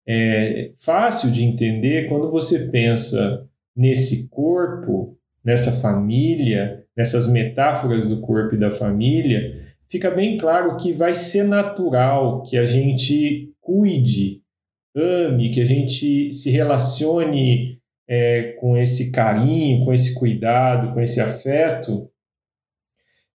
é, 0.06 0.72
fácil 0.76 1.30
de 1.30 1.42
entender 1.42 2.08
quando 2.08 2.30
você 2.30 2.70
pensa 2.70 3.46
nesse 3.76 4.30
corpo, 4.30 5.18
nessa 5.44 5.70
família, 5.70 6.84
nessas 6.96 7.30
metáforas 7.30 8.06
do 8.06 8.20
corpo 8.20 8.54
e 8.54 8.58
da 8.58 8.72
família, 8.72 9.62
fica 9.88 10.10
bem 10.10 10.38
claro 10.38 10.76
que 10.76 10.92
vai 10.92 11.14
ser 11.14 11.44
natural 11.44 12.42
que 12.42 12.56
a 12.56 12.64
gente 12.64 13.52
cuide, 13.60 14.42
ame, 14.96 15.50
que 15.50 15.60
a 15.60 15.64
gente 15.64 16.32
se 16.32 16.50
relacione 16.50 17.78
é, 18.08 18.52
com 18.60 18.76
esse 18.76 19.12
carinho, 19.12 19.84
com 19.84 19.92
esse 19.92 20.14
cuidado, 20.14 20.94
com 20.94 21.00
esse 21.00 21.20
afeto, 21.20 22.10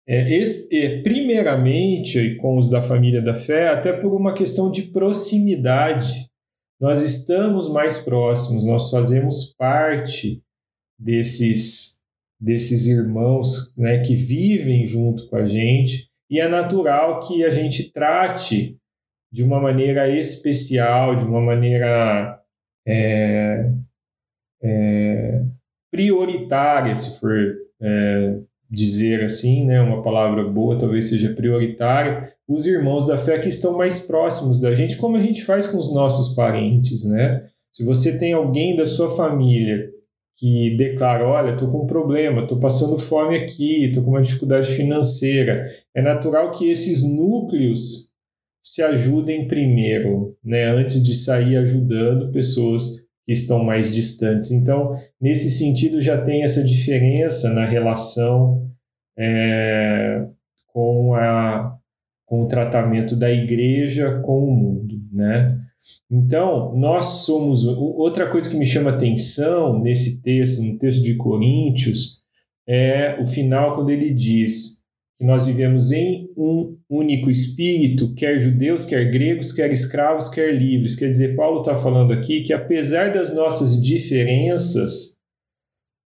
é, 0.08 0.42
é, 0.72 1.02
primeiramente 1.02 2.36
com 2.38 2.58
os 2.58 2.70
da 2.70 2.82
família 2.82 3.22
da 3.22 3.34
fé, 3.34 3.70
até 3.70 3.94
por 3.94 4.14
uma 4.14 4.34
questão 4.34 4.72
de 4.72 4.84
proximidade. 4.84 6.30
Nós 6.80 7.02
estamos 7.02 7.72
mais 7.72 8.00
próximos, 8.00 8.66
nós 8.66 8.90
fazemos 8.90 9.54
parte 9.56 10.42
desses 11.00 12.02
desses 12.42 12.88
irmãos 12.88 13.72
né, 13.78 14.00
que 14.00 14.16
vivem 14.16 14.84
junto 14.84 15.30
com 15.30 15.36
a 15.36 15.46
gente, 15.46 16.10
e 16.28 16.40
é 16.40 16.48
natural 16.48 17.20
que 17.20 17.46
a 17.46 17.52
gente 17.52 17.92
trate 17.92 18.81
de 19.32 19.44
uma 19.44 19.60
maneira 19.60 20.10
especial, 20.10 21.16
de 21.16 21.24
uma 21.24 21.40
maneira 21.40 22.40
é, 22.86 23.72
é, 24.62 25.44
prioritária, 25.92 26.96
se 26.96 27.20
for 27.20 27.56
é, 27.82 28.40
dizer 28.70 29.24
assim, 29.24 29.66
né, 29.66 29.82
uma 29.82 30.02
palavra 30.02 30.44
boa, 30.44 30.78
talvez 30.78 31.10
seja 31.10 31.34
prioritária, 31.34 32.34
os 32.48 32.66
irmãos 32.66 33.06
da 33.06 33.18
fé 33.18 33.40
que 33.40 33.50
estão 33.50 33.78
mais 33.78 34.00
próximos 34.00 34.60
da 34.60 34.74
gente, 34.74 34.98
como 34.98 35.18
a 35.18 35.20
gente 35.20 35.44
faz 35.44 35.68
com 35.68 35.78
os 35.78 35.94
nossos 35.94 36.36
parentes, 36.36 37.04
né? 37.06 37.48
Se 37.72 37.86
você 37.86 38.20
tem 38.20 38.34
alguém 38.34 38.76
da 38.76 38.86
sua 38.86 39.10
família 39.10 39.90
que 40.38 40.76
declara: 40.76 41.26
olha, 41.26 41.52
estou 41.52 41.70
com 41.72 41.84
um 41.84 41.88
problema, 41.88 42.44
estou 42.44 42.60
passando 42.60 42.98
fome 43.00 43.38
aqui, 43.38 43.86
estou 43.86 44.04
com 44.04 44.12
uma 44.12 44.22
dificuldade 44.22 44.74
financeira. 44.74 45.66
É 45.96 46.02
natural 46.02 46.52
que 46.52 46.70
esses 46.70 47.04
núcleos 47.04 48.11
se 48.62 48.82
ajudem 48.82 49.48
primeiro, 49.48 50.38
né, 50.44 50.66
antes 50.66 51.04
de 51.04 51.14
sair 51.14 51.58
ajudando 51.58 52.32
pessoas 52.32 53.02
que 53.26 53.34
estão 53.34 53.64
mais 53.64 53.94
distantes. 53.94 54.52
Então, 54.52 54.92
nesse 55.20 55.50
sentido, 55.50 56.02
já 56.02 56.22
tem 56.22 56.44
essa 56.44 56.64
diferença 56.64 57.54
na 57.54 57.66
relação 57.66 58.70
é, 59.18 60.26
com, 60.68 61.14
a, 61.16 61.78
com 62.26 62.44
o 62.44 62.48
tratamento 62.48 63.16
da 63.16 63.32
igreja 63.32 64.20
com 64.22 64.46
o 64.46 64.52
mundo, 64.52 64.96
né? 65.12 65.58
Então, 66.10 66.76
nós 66.78 67.06
somos. 67.26 67.66
Outra 67.66 68.30
coisa 68.30 68.50
que 68.50 68.58
me 68.58 68.66
chama 68.66 68.92
atenção 68.92 69.82
nesse 69.82 70.22
texto, 70.22 70.62
no 70.62 70.78
texto 70.78 71.02
de 71.02 71.16
Coríntios, 71.16 72.22
é 72.68 73.20
o 73.20 73.28
final, 73.28 73.76
quando 73.76 73.90
ele 73.90 74.14
diz 74.14 74.81
que 75.22 75.28
nós 75.28 75.46
vivemos 75.46 75.92
em 75.92 76.28
um 76.36 76.76
único 76.90 77.30
espírito, 77.30 78.12
quer 78.16 78.40
judeus, 78.40 78.86
quer 78.86 79.12
gregos, 79.12 79.52
quer 79.52 79.72
escravos, 79.72 80.28
quer 80.28 80.52
livres. 80.52 80.96
Quer 80.96 81.10
dizer, 81.10 81.36
Paulo 81.36 81.60
está 81.62 81.78
falando 81.78 82.12
aqui 82.12 82.42
que, 82.42 82.52
apesar 82.52 83.14
das 83.14 83.32
nossas 83.36 83.80
diferenças, 83.80 85.20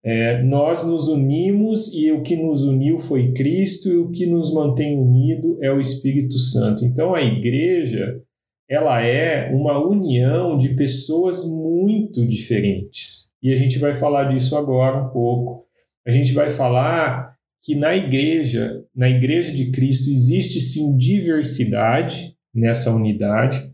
é, 0.02 0.42
nós 0.42 0.82
nos 0.82 1.10
unimos 1.10 1.92
e 1.92 2.10
o 2.10 2.22
que 2.22 2.36
nos 2.36 2.64
uniu 2.64 2.98
foi 2.98 3.32
Cristo, 3.34 3.90
e 3.90 3.98
o 3.98 4.10
que 4.10 4.24
nos 4.24 4.50
mantém 4.50 4.98
unido 4.98 5.58
é 5.62 5.70
o 5.70 5.78
Espírito 5.78 6.38
Santo. 6.38 6.82
Então, 6.82 7.14
a 7.14 7.20
igreja 7.20 8.18
ela 8.66 9.02
é 9.02 9.52
uma 9.52 9.78
união 9.86 10.56
de 10.56 10.70
pessoas 10.70 11.44
muito 11.46 12.26
diferentes. 12.26 13.30
E 13.42 13.52
a 13.52 13.56
gente 13.56 13.78
vai 13.78 13.92
falar 13.92 14.32
disso 14.32 14.56
agora 14.56 15.04
um 15.04 15.10
pouco. 15.10 15.66
A 16.06 16.10
gente 16.10 16.32
vai 16.32 16.48
falar 16.48 17.36
que 17.62 17.76
na 17.76 17.94
igreja, 17.94 18.81
na 18.94 19.08
igreja 19.08 19.52
de 19.52 19.70
Cristo, 19.70 20.10
existe 20.10 20.60
sim 20.60 20.96
diversidade 20.96 22.36
nessa 22.54 22.94
unidade 22.94 23.72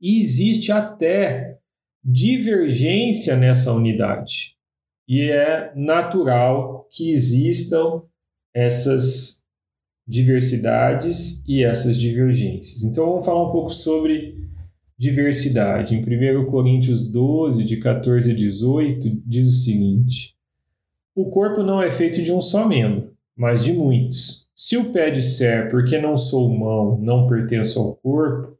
e 0.00 0.22
existe 0.22 0.70
até 0.70 1.58
divergência 2.04 3.36
nessa 3.36 3.72
unidade. 3.72 4.56
E 5.08 5.22
é 5.22 5.72
natural 5.74 6.88
que 6.90 7.10
existam 7.10 8.02
essas 8.54 9.42
diversidades 10.06 11.44
e 11.46 11.64
essas 11.64 11.96
divergências. 11.96 12.82
Então 12.82 13.06
vamos 13.06 13.26
falar 13.26 13.48
um 13.48 13.52
pouco 13.52 13.70
sobre 13.70 14.48
diversidade. 14.98 15.94
Em 15.96 16.00
1 16.00 16.46
Coríntios 16.46 17.10
12, 17.10 17.64
de 17.64 17.76
14 17.78 18.30
a 18.30 18.34
18, 18.34 19.22
diz 19.26 19.48
o 19.48 19.64
seguinte: 19.64 20.34
O 21.14 21.30
corpo 21.30 21.62
não 21.62 21.82
é 21.82 21.90
feito 21.90 22.22
de 22.22 22.32
um 22.32 22.40
só 22.40 22.66
membro, 22.66 23.11
mas 23.36 23.64
de 23.64 23.72
muitos. 23.72 24.48
Se 24.54 24.76
o 24.76 24.92
pé 24.92 25.10
disser, 25.10 25.70
porque 25.70 25.98
não 25.98 26.16
sou 26.16 26.48
mão, 26.48 26.98
não 27.00 27.26
pertenço 27.26 27.80
ao 27.80 27.96
corpo, 27.96 28.56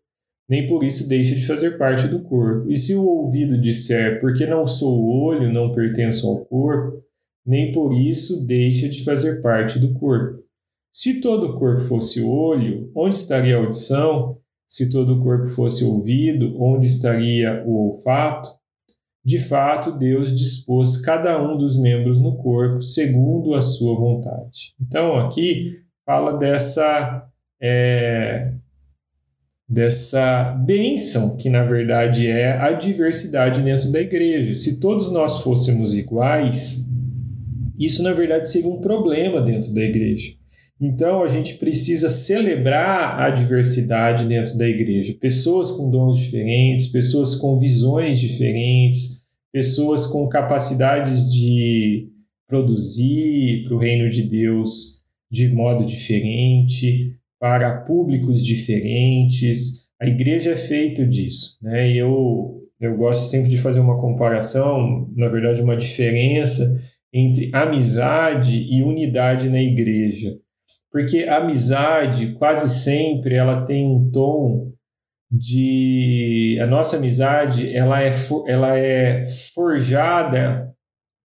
nem 0.48 0.66
por 0.66 0.84
isso 0.84 1.08
deixa 1.08 1.34
de 1.34 1.46
fazer 1.46 1.78
parte 1.78 2.08
do 2.08 2.20
corpo. 2.20 2.70
E 2.70 2.76
se 2.76 2.94
o 2.94 3.04
ouvido 3.04 3.60
disser, 3.60 4.20
porque 4.20 4.46
não 4.46 4.66
sou 4.66 5.02
olho, 5.04 5.52
não 5.52 5.72
pertenço 5.72 6.28
ao 6.28 6.44
corpo, 6.44 7.02
nem 7.44 7.72
por 7.72 7.92
isso 7.92 8.46
deixa 8.46 8.88
de 8.88 9.04
fazer 9.04 9.40
parte 9.40 9.78
do 9.78 9.94
corpo. 9.94 10.42
Se 10.92 11.20
todo 11.20 11.46
o 11.46 11.58
corpo 11.58 11.80
fosse 11.80 12.22
olho, 12.22 12.90
onde 12.94 13.14
estaria 13.14 13.56
a 13.56 13.60
audição? 13.60 14.38
Se 14.68 14.90
todo 14.90 15.14
o 15.14 15.22
corpo 15.22 15.48
fosse 15.48 15.84
ouvido, 15.84 16.54
onde 16.62 16.86
estaria 16.86 17.64
o 17.66 17.90
olfato? 17.90 18.50
De 19.24 19.38
fato, 19.38 19.92
Deus 19.92 20.36
dispôs 20.36 21.00
cada 21.00 21.40
um 21.40 21.56
dos 21.56 21.80
membros 21.80 22.18
no 22.20 22.36
corpo 22.36 22.82
segundo 22.82 23.54
a 23.54 23.62
sua 23.62 23.94
vontade. 23.94 24.74
Então, 24.80 25.16
aqui 25.18 25.78
fala 26.04 26.36
dessa 26.36 27.28
é, 27.60 28.52
dessa 29.68 30.52
bênção 30.66 31.36
que 31.36 31.48
na 31.48 31.62
verdade 31.62 32.26
é 32.26 32.52
a 32.52 32.72
diversidade 32.72 33.62
dentro 33.62 33.90
da 33.90 34.00
igreja. 34.00 34.54
Se 34.54 34.80
todos 34.80 35.10
nós 35.10 35.40
fôssemos 35.40 35.94
iguais, 35.94 36.86
isso 37.78 38.02
na 38.02 38.12
verdade 38.12 38.48
seria 38.48 38.68
um 38.68 38.80
problema 38.80 39.40
dentro 39.40 39.72
da 39.72 39.80
igreja. 39.80 40.34
Então 40.82 41.22
a 41.22 41.28
gente 41.28 41.54
precisa 41.54 42.08
celebrar 42.08 43.20
a 43.20 43.30
diversidade 43.30 44.26
dentro 44.26 44.58
da 44.58 44.68
igreja. 44.68 45.14
Pessoas 45.20 45.70
com 45.70 45.88
dons 45.88 46.18
diferentes, 46.18 46.88
pessoas 46.88 47.36
com 47.36 47.56
visões 47.56 48.18
diferentes, 48.18 49.22
pessoas 49.52 50.08
com 50.08 50.28
capacidades 50.28 51.32
de 51.32 52.08
produzir 52.48 53.62
para 53.64 53.76
o 53.76 53.78
reino 53.78 54.10
de 54.10 54.24
Deus 54.24 55.00
de 55.30 55.48
modo 55.48 55.86
diferente, 55.86 57.16
para 57.38 57.82
públicos 57.82 58.44
diferentes. 58.44 59.86
A 60.00 60.06
igreja 60.08 60.50
é 60.50 60.56
feito 60.56 61.06
disso. 61.06 61.58
Né? 61.62 61.92
E 61.92 61.98
eu, 61.98 62.60
eu 62.80 62.96
gosto 62.96 63.30
sempre 63.30 63.48
de 63.48 63.56
fazer 63.56 63.78
uma 63.78 64.00
comparação, 64.00 65.08
na 65.14 65.28
verdade, 65.28 65.62
uma 65.62 65.76
diferença 65.76 66.82
entre 67.12 67.50
amizade 67.52 68.58
e 68.58 68.82
unidade 68.82 69.48
na 69.48 69.62
igreja. 69.62 70.41
Porque 70.92 71.24
a 71.24 71.38
amizade, 71.38 72.34
quase 72.34 72.68
sempre, 72.68 73.34
ela 73.34 73.64
tem 73.64 73.86
um 73.86 74.10
tom 74.10 74.72
de... 75.30 76.58
A 76.62 76.66
nossa 76.66 76.98
amizade, 76.98 77.74
ela 77.74 78.02
é, 78.02 78.10
ela 78.46 78.76
é 78.76 79.24
forjada 79.26 80.70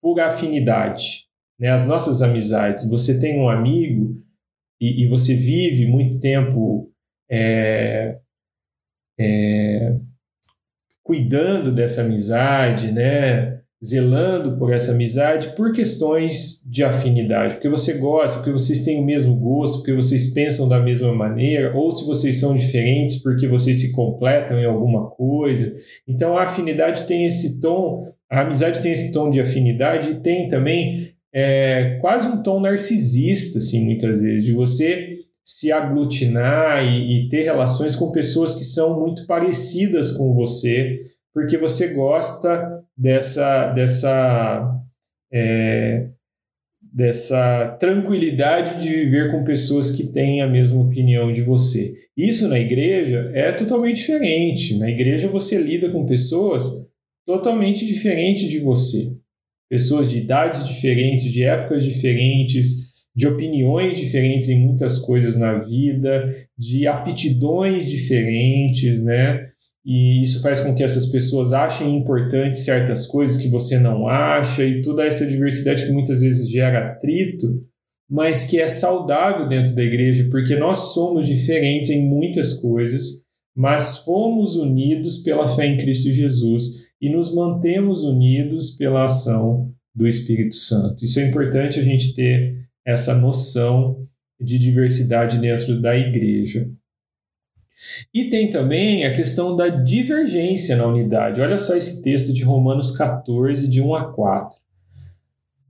por 0.01 0.19
afinidade 0.19 1.31
né, 1.61 1.69
as 1.69 1.85
nossas 1.85 2.23
amizades. 2.23 2.89
Você 2.89 3.19
tem 3.19 3.39
um 3.39 3.47
amigo 3.47 4.19
e, 4.81 5.03
e 5.03 5.07
você 5.07 5.35
vive 5.35 5.85
muito 5.85 6.17
tempo 6.17 6.91
é, 7.29 8.17
é, 9.19 9.95
cuidando 11.03 11.71
dessa 11.71 12.01
amizade, 12.01 12.91
né, 12.91 13.60
zelando 13.83 14.57
por 14.57 14.71
essa 14.71 14.91
amizade 14.91 15.55
por 15.55 15.71
questões 15.71 16.61
de 16.69 16.83
afinidade, 16.83 17.55
porque 17.55 17.69
você 17.69 17.97
gosta, 17.97 18.37
porque 18.37 18.51
vocês 18.51 18.83
têm 18.83 18.99
o 18.99 19.05
mesmo 19.05 19.35
gosto, 19.35 19.77
porque 19.77 19.93
vocês 19.93 20.33
pensam 20.33 20.69
da 20.69 20.79
mesma 20.79 21.13
maneira, 21.13 21.75
ou 21.75 21.91
se 21.91 22.05
vocês 22.05 22.39
são 22.39 22.55
diferentes 22.55 23.15
porque 23.21 23.47
vocês 23.47 23.79
se 23.79 23.91
completam 23.91 24.59
em 24.59 24.65
alguma 24.65 25.09
coisa. 25.09 25.73
Então 26.07 26.37
a 26.37 26.43
afinidade 26.43 27.05
tem 27.05 27.25
esse 27.25 27.59
tom, 27.59 28.05
a 28.29 28.41
amizade 28.41 28.81
tem 28.81 28.91
esse 28.91 29.11
tom 29.11 29.31
de 29.31 29.41
afinidade 29.41 30.11
e 30.11 30.15
tem 30.15 30.47
também 30.47 31.13
é, 31.33 31.97
quase 32.01 32.27
um 32.27 32.43
tom 32.43 32.59
narcisista, 32.59 33.59
assim, 33.59 33.83
muitas 33.83 34.21
vezes, 34.21 34.45
de 34.45 34.53
você 34.53 35.17
se 35.43 35.71
aglutinar 35.71 36.85
e, 36.85 37.25
e, 37.25 37.29
ter 37.29 37.43
relações 37.43 37.95
com 37.95 38.11
pessoas 38.11 38.53
que 38.53 38.63
são 38.63 38.99
muito 38.99 39.25
parecidas 39.25 40.11
com 40.11 40.33
você, 40.35 40.99
porque 41.33 41.57
você 41.57 41.93
gosta 41.93 42.80
dessa, 42.97 43.71
dessa, 43.73 44.81
é, 45.31 46.07
dessa 46.81 47.77
tranquilidade 47.79 48.81
de 48.81 48.89
viver 48.89 49.31
com 49.31 49.43
pessoas 49.43 49.91
que 49.91 50.11
têm 50.11 50.41
a 50.41 50.47
mesma 50.47 50.81
opinião 50.81 51.31
de 51.31 51.41
você. 51.41 51.93
Isso 52.15 52.47
na 52.47 52.59
igreja 52.59 53.31
é 53.33 53.51
totalmente 53.51 53.97
diferente. 53.97 54.77
Na 54.77 54.89
igreja 54.89 55.29
você 55.29 55.57
lida 55.57 55.89
com 55.89 56.05
pessoas 56.05 56.65
totalmente 57.25 57.85
diferentes 57.85 58.49
de 58.49 58.59
você 58.59 59.21
pessoas 59.71 60.11
de 60.11 60.17
idades 60.17 60.67
diferentes, 60.67 61.31
de 61.31 61.45
épocas 61.45 61.85
diferentes, 61.85 62.91
de 63.15 63.25
opiniões 63.25 63.95
diferentes 63.95 64.49
em 64.49 64.59
muitas 64.59 64.99
coisas 64.99 65.37
na 65.37 65.59
vida, 65.59 66.29
de 66.57 66.85
aptidões 66.87 67.89
diferentes, 67.89 69.01
né? 69.01 69.50
E 69.85 70.21
isso 70.21 70.41
faz 70.41 70.61
com 70.61 70.75
que 70.75 70.83
essas 70.83 71.07
pessoas 71.07 71.53
achem 71.53 71.95
importantes 71.95 72.63
certas 72.63 73.07
coisas 73.07 73.41
que 73.41 73.49
você 73.49 73.79
não 73.79 74.07
acha, 74.07 74.63
e 74.63 74.81
toda 74.81 75.03
essa 75.03 75.25
diversidade 75.25 75.85
que 75.85 75.91
muitas 75.91 76.21
vezes 76.21 76.49
gera 76.49 76.91
atrito, 76.91 77.63
mas 78.09 78.43
que 78.43 78.59
é 78.59 78.67
saudável 78.67 79.47
dentro 79.47 79.73
da 79.73 79.83
igreja, 79.83 80.27
porque 80.29 80.55
nós 80.55 80.93
somos 80.93 81.25
diferentes 81.25 81.89
em 81.89 82.05
muitas 82.05 82.53
coisas, 82.55 83.23
mas 83.55 83.99
fomos 83.99 84.55
unidos 84.55 85.19
pela 85.19 85.47
fé 85.47 85.65
em 85.65 85.77
Cristo 85.77 86.11
Jesus 86.11 86.91
e 87.01 87.09
nos 87.09 87.33
mantemos 87.33 88.03
unidos 88.03 88.71
pela 88.71 89.05
ação 89.05 89.73
do 89.95 90.07
Espírito 90.07 90.55
Santo. 90.55 91.03
Isso 91.03 91.19
é 91.19 91.27
importante 91.27 91.79
a 91.79 91.83
gente 91.83 92.13
ter 92.13 92.55
essa 92.85 93.15
noção 93.15 94.07
de 94.39 94.57
diversidade 94.57 95.37
dentro 95.37 95.81
da 95.81 95.95
igreja. 95.95 96.69
E 98.13 98.29
tem 98.29 98.49
também 98.49 99.05
a 99.05 99.13
questão 99.13 99.55
da 99.55 99.67
divergência 99.67 100.75
na 100.75 100.85
unidade. 100.85 101.41
Olha 101.41 101.57
só 101.57 101.75
esse 101.75 102.01
texto 102.01 102.33
de 102.33 102.43
Romanos 102.43 102.95
14, 102.95 103.67
de 103.67 103.81
1 103.81 103.95
a 103.95 104.11
4. 104.11 104.59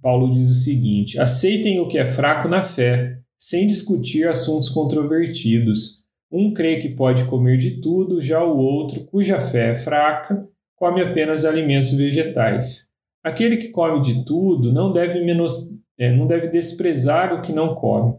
Paulo 0.01 0.31
diz 0.31 0.49
o 0.49 0.55
seguinte: 0.55 1.19
aceitem 1.19 1.79
o 1.79 1.87
que 1.87 1.97
é 1.97 2.05
fraco 2.05 2.47
na 2.47 2.63
fé, 2.63 3.19
sem 3.37 3.67
discutir 3.67 4.27
assuntos 4.27 4.69
controvertidos. 4.69 6.01
Um 6.31 6.53
crê 6.53 6.77
que 6.77 6.89
pode 6.89 7.25
comer 7.25 7.57
de 7.57 7.81
tudo, 7.81 8.21
já 8.21 8.43
o 8.43 8.57
outro, 8.57 9.03
cuja 9.05 9.39
fé 9.39 9.71
é 9.71 9.75
fraca, 9.75 10.47
come 10.75 11.01
apenas 11.01 11.45
alimentos 11.45 11.93
vegetais. 11.93 12.89
Aquele 13.23 13.57
que 13.57 13.69
come 13.69 14.01
de 14.01 14.25
tudo 14.25 14.73
não 14.73 14.91
deve, 14.91 15.23
menos, 15.23 15.77
é, 15.99 16.11
não 16.11 16.25
deve 16.25 16.47
desprezar 16.47 17.33
o 17.33 17.41
que 17.41 17.53
não 17.53 17.75
come. 17.75 18.15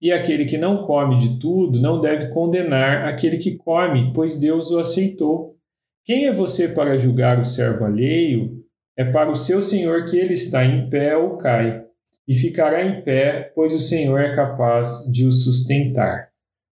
E 0.00 0.10
aquele 0.10 0.46
que 0.46 0.56
não 0.56 0.84
come 0.84 1.18
de 1.18 1.38
tudo 1.38 1.80
não 1.80 2.00
deve 2.00 2.28
condenar 2.28 3.06
aquele 3.06 3.36
que 3.36 3.56
come, 3.56 4.12
pois 4.14 4.38
Deus 4.38 4.70
o 4.70 4.78
aceitou. 4.78 5.56
Quem 6.04 6.26
é 6.26 6.32
você 6.32 6.68
para 6.68 6.96
julgar 6.96 7.38
o 7.38 7.44
servo 7.44 7.84
alheio? 7.84 8.64
É 8.96 9.04
para 9.04 9.30
o 9.30 9.36
seu 9.36 9.60
senhor 9.60 10.06
que 10.06 10.16
ele 10.16 10.34
está 10.34 10.64
em 10.64 10.88
pé 10.88 11.16
ou 11.16 11.36
cai, 11.36 11.84
e 12.30 12.34
ficará 12.34 12.86
em 12.86 13.02
pé, 13.02 13.50
pois 13.56 13.74
o 13.74 13.78
Senhor 13.80 14.20
é 14.20 14.36
capaz 14.36 15.04
de 15.10 15.26
o 15.26 15.32
sustentar. 15.32 16.28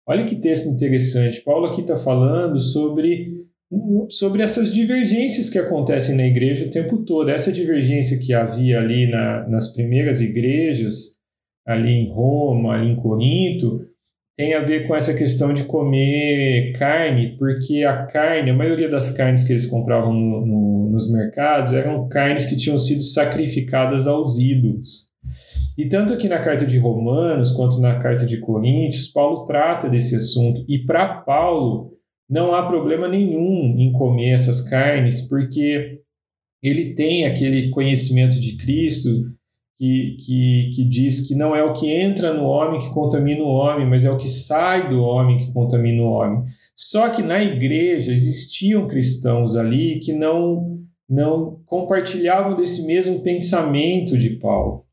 Olha 0.06 0.26
que 0.26 0.36
texto 0.36 0.68
interessante. 0.68 1.40
Paulo 1.40 1.66
aqui 1.66 1.80
está 1.80 1.96
falando 1.96 2.60
sobre 2.60 3.46
sobre 4.10 4.42
essas 4.42 4.70
divergências 4.70 5.48
que 5.48 5.58
acontecem 5.58 6.14
na 6.14 6.26
igreja 6.26 6.66
o 6.66 6.70
tempo 6.70 6.98
todo. 6.98 7.30
Essa 7.30 7.50
divergência 7.50 8.18
que 8.18 8.34
havia 8.34 8.78
ali 8.78 9.10
na, 9.10 9.48
nas 9.48 9.72
primeiras 9.72 10.20
igrejas, 10.20 11.15
ali 11.66 11.90
em 11.90 12.10
Roma, 12.10 12.74
ali 12.74 12.92
em 12.92 12.96
Corinto, 12.96 13.84
tem 14.36 14.52
a 14.52 14.60
ver 14.60 14.86
com 14.86 14.94
essa 14.94 15.16
questão 15.16 15.54
de 15.54 15.64
comer 15.64 16.74
carne, 16.78 17.36
porque 17.38 17.84
a 17.84 18.06
carne, 18.06 18.50
a 18.50 18.54
maioria 18.54 18.88
das 18.88 19.10
carnes 19.10 19.42
que 19.42 19.52
eles 19.52 19.66
compravam 19.66 20.12
no, 20.12 20.46
no, 20.46 20.90
nos 20.90 21.10
mercados 21.10 21.72
eram 21.72 22.06
carnes 22.08 22.44
que 22.44 22.56
tinham 22.56 22.76
sido 22.76 23.02
sacrificadas 23.02 24.06
aos 24.06 24.38
ídolos. 24.38 25.08
E 25.78 25.88
tanto 25.88 26.12
aqui 26.12 26.28
na 26.28 26.38
carta 26.38 26.66
de 26.66 26.78
Romanos 26.78 27.52
quanto 27.52 27.80
na 27.80 27.98
carta 27.98 28.26
de 28.26 28.38
Coríntios, 28.38 29.08
Paulo 29.08 29.44
trata 29.44 29.88
desse 29.88 30.16
assunto. 30.16 30.64
E 30.68 30.78
para 30.84 31.22
Paulo, 31.22 31.92
não 32.28 32.54
há 32.54 32.66
problema 32.66 33.08
nenhum 33.08 33.74
em 33.78 33.92
comer 33.92 34.32
essas 34.32 34.60
carnes, 34.68 35.26
porque 35.28 36.00
ele 36.62 36.94
tem 36.94 37.24
aquele 37.24 37.70
conhecimento 37.70 38.38
de 38.40 38.56
Cristo 38.56 39.08
que, 39.76 40.16
que, 40.18 40.70
que 40.74 40.84
diz 40.84 41.28
que 41.28 41.34
não 41.34 41.54
é 41.54 41.62
o 41.62 41.72
que 41.72 41.90
entra 41.90 42.32
no 42.32 42.44
homem 42.44 42.80
que 42.80 42.88
contamina 42.88 43.42
o 43.42 43.48
homem, 43.48 43.86
mas 43.86 44.04
é 44.04 44.10
o 44.10 44.16
que 44.16 44.28
sai 44.28 44.88
do 44.88 45.02
homem 45.02 45.36
que 45.36 45.52
contamina 45.52 46.02
o 46.02 46.10
homem. 46.10 46.44
Só 46.74 47.10
que 47.10 47.22
na 47.22 47.42
igreja 47.42 48.12
existiam 48.12 48.86
cristãos 48.86 49.54
ali 49.54 49.98
que 50.00 50.12
não, 50.12 50.78
não 51.08 51.60
compartilhavam 51.66 52.56
desse 52.56 52.86
mesmo 52.86 53.22
pensamento 53.22 54.16
de 54.16 54.30
Paulo. 54.30 54.84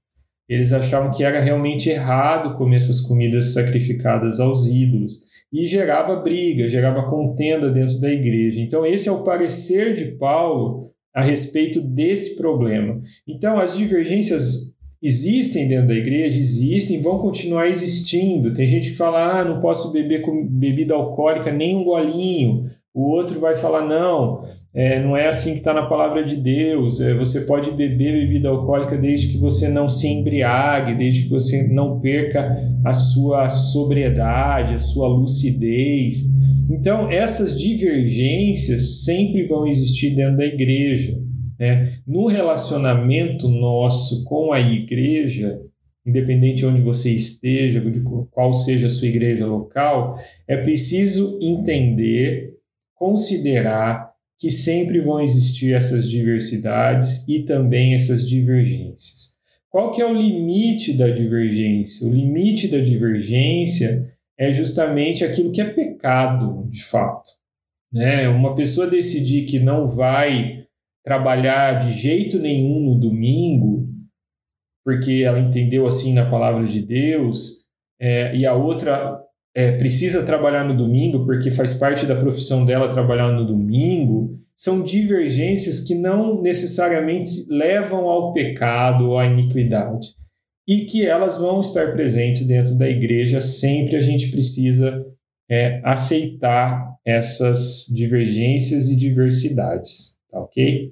eles 0.50 0.74
achavam 0.74 1.12
que 1.12 1.24
era 1.24 1.39
realmente 1.39 1.89
errado 1.89 2.58
comer 2.58 2.76
essas 2.76 3.00
comidas 3.00 3.54
sacrificadas 3.54 4.39
aos 4.41 4.67
ídolos 4.67 5.22
e 5.52 5.65
gerava 5.65 6.15
briga, 6.17 6.67
gerava 6.67 7.10
contenda 7.10 7.72
dentro 7.72 8.00
da 8.02 8.12
igreja. 8.12 8.60
Então, 8.60 8.86
esse 8.86 9.08
é 9.08 9.12
o 9.12 9.24
parecer 9.24 9.93
de 9.93 10.17
Paulo 10.17 10.91
a 11.13 11.24
respeito 11.24 11.80
desse 11.80 12.36
problema. 12.36 13.00
Então, 13.28 13.60
as 13.60 13.78
divergências 13.78 14.72
existem 15.03 15.67
dentro 15.67 15.87
da 15.87 15.95
igreja, 15.95 16.39
existem, 16.39 17.01
vão 17.01 17.19
continuar 17.19 17.67
existindo. 17.67 18.53
Tem 18.53 18.65
gente 18.65 18.91
que 18.91 18.95
fala, 18.95 19.41
ah, 19.41 19.45
não 19.45 19.59
posso 19.59 19.91
beber 19.91 20.21
com 20.21 20.47
bebida 20.47 20.93
alcoólica 20.93 21.51
nem 21.51 21.75
um 21.75 21.83
golinho. 21.83 22.69
O 22.93 23.09
outro 23.09 23.39
vai 23.39 23.55
falar, 23.55 23.85
não, 23.85 24.43
é, 24.73 25.01
não 25.01 25.17
é 25.17 25.27
assim 25.27 25.51
que 25.51 25.57
está 25.57 25.73
na 25.73 25.87
palavra 25.87 26.23
de 26.23 26.37
Deus. 26.37 27.01
É, 27.01 27.13
você 27.13 27.41
pode 27.41 27.71
beber 27.71 28.27
bebida 28.27 28.47
alcoólica 28.47 28.97
desde 28.97 29.27
que 29.27 29.37
você 29.37 29.67
não 29.67 29.89
se 29.89 30.07
embriague, 30.07 30.95
desde 30.95 31.23
que 31.23 31.29
você 31.29 31.67
não 31.67 31.99
perca 31.99 32.55
a 32.85 32.93
sua 32.93 33.49
sobriedade, 33.49 34.75
a 34.75 34.79
sua 34.79 35.09
lucidez. 35.09 36.23
Então, 36.69 37.11
essas 37.11 37.59
divergências 37.59 39.03
sempre 39.03 39.45
vão 39.47 39.67
existir 39.67 40.15
dentro 40.15 40.37
da 40.37 40.45
igreja. 40.45 41.19
Né? 41.63 41.93
No 42.06 42.28
relacionamento 42.28 43.47
nosso 43.47 44.26
com 44.26 44.52
a 44.52 44.60
igreja, 44.60 45.62
independente 46.06 46.58
de 46.58 46.65
onde 46.65 46.82
você 46.82 47.10
esteja, 47.13 47.80
de 47.80 48.02
qual 48.32 48.54
seja 48.54 48.88
a 48.88 48.89
sua 48.89 49.08
igreja 49.08 49.45
local, 49.45 50.19
é 50.45 50.58
preciso 50.58 51.39
entender, 51.41 52.58
considerar 52.93 54.12
que 54.38 54.52
sempre 54.52 54.99
vão 54.99 55.21
existir 55.21 55.73
essas 55.73 56.10
diversidades 56.10 57.26
e 57.30 57.43
também 57.43 57.93
essas 57.93 58.28
divergências. 58.28 59.32
Qual 59.69 59.93
que 59.93 60.02
é 60.02 60.06
o 60.06 60.13
limite 60.13 60.91
da 60.91 61.08
divergência? 61.08 62.06
O 62.06 62.13
limite 62.13 62.67
da 62.67 62.80
divergência 62.80 64.13
é 64.38 64.52
justamente 64.52 65.23
aquilo 65.23 65.49
que 65.49 65.62
é 65.62 65.69
pecado, 65.69 66.67
de 66.69 66.84
fato. 66.84 67.32
Né? 67.89 68.28
Uma 68.28 68.54
pessoa 68.54 68.86
decidir 68.86 69.45
que 69.45 69.60
não 69.60 69.88
vai 69.88 70.63
trabalhar 71.03 71.79
de 71.79 71.91
jeito 71.93 72.39
nenhum 72.39 72.79
no 72.79 72.99
domingo, 72.99 73.89
porque 74.85 75.23
ela 75.25 75.39
entendeu 75.39 75.85
assim 75.85 76.13
na 76.13 76.29
palavra 76.29 76.65
de 76.67 76.81
Deus, 76.81 77.63
é, 77.99 78.35
e 78.35 78.45
a 78.45 78.53
outra 78.53 79.19
é, 79.55 79.71
precisa 79.77 80.25
trabalhar 80.25 80.63
no 80.63 80.75
domingo 80.75 81.25
porque 81.25 81.51
faz 81.51 81.73
parte 81.73 82.05
da 82.05 82.15
profissão 82.15 82.65
dela 82.65 82.89
trabalhar 82.89 83.31
no 83.31 83.45
domingo, 83.45 84.39
são 84.55 84.83
divergências 84.83 85.79
que 85.79 85.95
não 85.95 86.41
necessariamente 86.41 87.45
levam 87.49 88.07
ao 88.07 88.33
pecado 88.33 89.09
ou 89.09 89.19
à 89.19 89.25
iniquidade. 89.25 90.15
E 90.67 90.85
que 90.85 91.05
elas 91.05 91.37
vão 91.37 91.59
estar 91.59 91.91
presentes 91.91 92.47
dentro 92.47 92.77
da 92.77 92.87
igreja, 92.87 93.41
sempre 93.41 93.97
a 93.97 94.01
gente 94.01 94.31
precisa 94.31 95.05
é, 95.49 95.81
aceitar 95.83 96.95
essas 97.05 97.85
divergências 97.93 98.89
e 98.89 98.95
diversidades. 98.95 100.12
Tá 100.34 100.39
ok? 100.39 100.91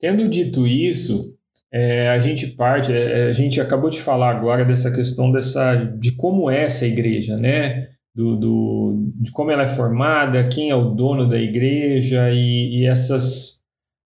Tendo 0.00 0.28
dito 0.28 0.66
isso, 0.66 1.32
é, 1.72 2.08
a 2.08 2.18
gente 2.18 2.48
parte, 2.48 2.92
é, 2.92 3.28
a 3.28 3.32
gente 3.32 3.60
acabou 3.60 3.88
de 3.88 4.00
falar 4.00 4.30
agora 4.30 4.64
dessa 4.64 4.92
questão 4.92 5.30
dessa, 5.30 5.76
de 5.76 6.12
como 6.12 6.50
é 6.50 6.64
essa 6.64 6.84
igreja, 6.84 7.36
né? 7.36 7.90
Do, 8.12 8.36
do, 8.36 9.12
de 9.14 9.30
como 9.30 9.52
ela 9.52 9.62
é 9.62 9.68
formada, 9.68 10.48
quem 10.48 10.70
é 10.70 10.74
o 10.74 10.90
dono 10.90 11.28
da 11.28 11.38
igreja 11.38 12.32
e, 12.32 12.80
e 12.80 12.86
essas 12.86 13.62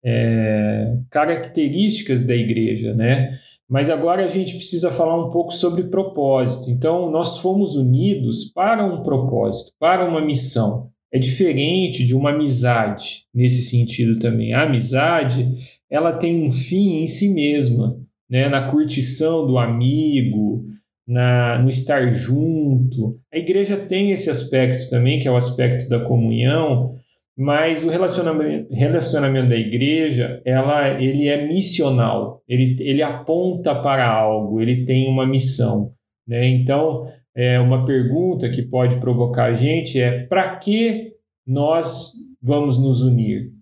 é, 0.02 0.96
características 1.10 2.22
da 2.22 2.34
igreja, 2.34 2.94
né? 2.94 3.38
Mas 3.68 3.90
agora 3.90 4.24
a 4.24 4.28
gente 4.28 4.56
precisa 4.56 4.90
falar 4.90 5.22
um 5.22 5.30
pouco 5.30 5.52
sobre 5.52 5.90
propósito. 5.90 6.70
Então, 6.70 7.10
nós 7.10 7.36
fomos 7.36 7.76
unidos 7.76 8.50
para 8.50 8.82
um 8.82 9.02
propósito, 9.02 9.72
para 9.78 10.06
uma 10.06 10.24
missão 10.24 10.90
é 11.12 11.18
diferente 11.18 12.04
de 12.04 12.14
uma 12.14 12.30
amizade 12.30 13.24
nesse 13.34 13.62
sentido 13.62 14.18
também. 14.18 14.52
A 14.52 14.62
amizade, 14.62 15.56
ela 15.90 16.12
tem 16.12 16.42
um 16.42 16.52
fim 16.52 17.02
em 17.02 17.06
si 17.06 17.32
mesma, 17.32 17.98
né? 18.28 18.48
na 18.48 18.70
curtição 18.70 19.46
do 19.46 19.58
amigo, 19.58 20.66
na, 21.06 21.58
no 21.62 21.68
estar 21.70 22.12
junto. 22.12 23.18
A 23.32 23.38
igreja 23.38 23.76
tem 23.76 24.12
esse 24.12 24.28
aspecto 24.28 24.90
também, 24.90 25.18
que 25.18 25.26
é 25.26 25.30
o 25.30 25.36
aspecto 25.36 25.88
da 25.88 26.00
comunhão, 26.00 26.94
mas 27.36 27.84
o 27.84 27.88
relacionamento, 27.88 28.74
relacionamento 28.74 29.48
da 29.48 29.56
igreja, 29.56 30.42
ela, 30.44 31.00
ele 31.00 31.28
é 31.28 31.46
missional, 31.46 32.42
ele, 32.48 32.76
ele 32.80 33.02
aponta 33.02 33.74
para 33.76 34.06
algo, 34.06 34.60
ele 34.60 34.84
tem 34.84 35.08
uma 35.08 35.26
missão. 35.26 35.92
Né? 36.26 36.48
Então, 36.48 37.06
é, 37.38 37.60
uma 37.60 37.84
pergunta 37.84 38.48
que 38.48 38.62
pode 38.62 38.98
provocar 38.98 39.44
a 39.44 39.54
gente 39.54 40.00
é: 40.00 40.24
para 40.26 40.56
que 40.56 41.12
nós 41.46 42.12
vamos 42.42 42.80
nos 42.80 43.00
unir? 43.00 43.52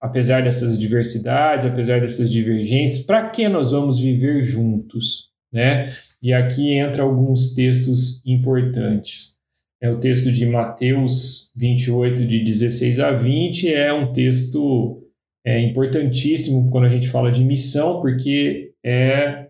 Apesar 0.00 0.44
dessas 0.44 0.78
diversidades, 0.78 1.66
apesar 1.66 2.00
dessas 2.00 2.30
divergências, 2.30 3.04
para 3.04 3.28
que 3.28 3.48
nós 3.48 3.72
vamos 3.72 3.98
viver 3.98 4.42
juntos? 4.42 5.28
Né? 5.52 5.92
E 6.22 6.32
aqui 6.32 6.72
entra 6.72 7.02
alguns 7.02 7.52
textos 7.52 8.24
importantes. 8.24 9.36
É 9.82 9.90
o 9.90 9.98
texto 9.98 10.30
de 10.30 10.46
Mateus 10.46 11.52
28, 11.56 12.24
de 12.24 12.44
16 12.44 13.00
a 13.00 13.10
20, 13.10 13.74
é 13.74 13.92
um 13.92 14.12
texto 14.12 15.02
é, 15.44 15.60
importantíssimo 15.60 16.70
quando 16.70 16.84
a 16.84 16.90
gente 16.90 17.08
fala 17.08 17.32
de 17.32 17.42
missão, 17.42 18.00
porque 18.00 18.72
é 18.84 19.49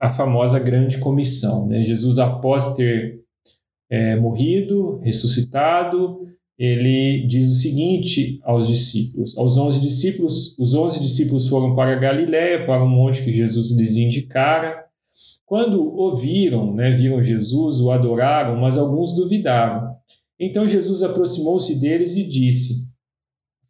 a 0.00 0.10
famosa 0.10 0.58
grande 0.58 0.98
comissão. 0.98 1.66
Né? 1.66 1.82
Jesus, 1.82 2.18
após 2.18 2.74
ter 2.74 3.20
é, 3.90 4.16
morrido, 4.16 4.98
ressuscitado, 5.02 6.28
ele 6.58 7.24
diz 7.26 7.50
o 7.50 7.54
seguinte 7.54 8.40
aos 8.42 8.66
discípulos, 8.66 9.38
aos 9.38 9.56
onze 9.56 9.80
discípulos, 9.80 10.58
os 10.58 10.74
onze 10.74 10.98
discípulos 11.00 11.48
foram 11.48 11.74
para 11.76 11.94
Galiléia, 11.94 12.66
para 12.66 12.82
um 12.82 12.88
monte 12.88 13.22
que 13.22 13.30
Jesus 13.30 13.70
lhes 13.70 13.96
indicara. 13.96 14.84
Quando 15.46 15.80
ouviram, 15.94 16.74
né, 16.74 16.90
viram 16.90 17.22
Jesus, 17.22 17.80
o 17.80 17.90
adoraram, 17.92 18.56
mas 18.60 18.76
alguns 18.76 19.14
duvidaram. 19.14 19.94
Então 20.38 20.66
Jesus 20.66 21.02
aproximou-se 21.02 21.78
deles 21.80 22.16
e 22.16 22.24
disse: 22.24 22.88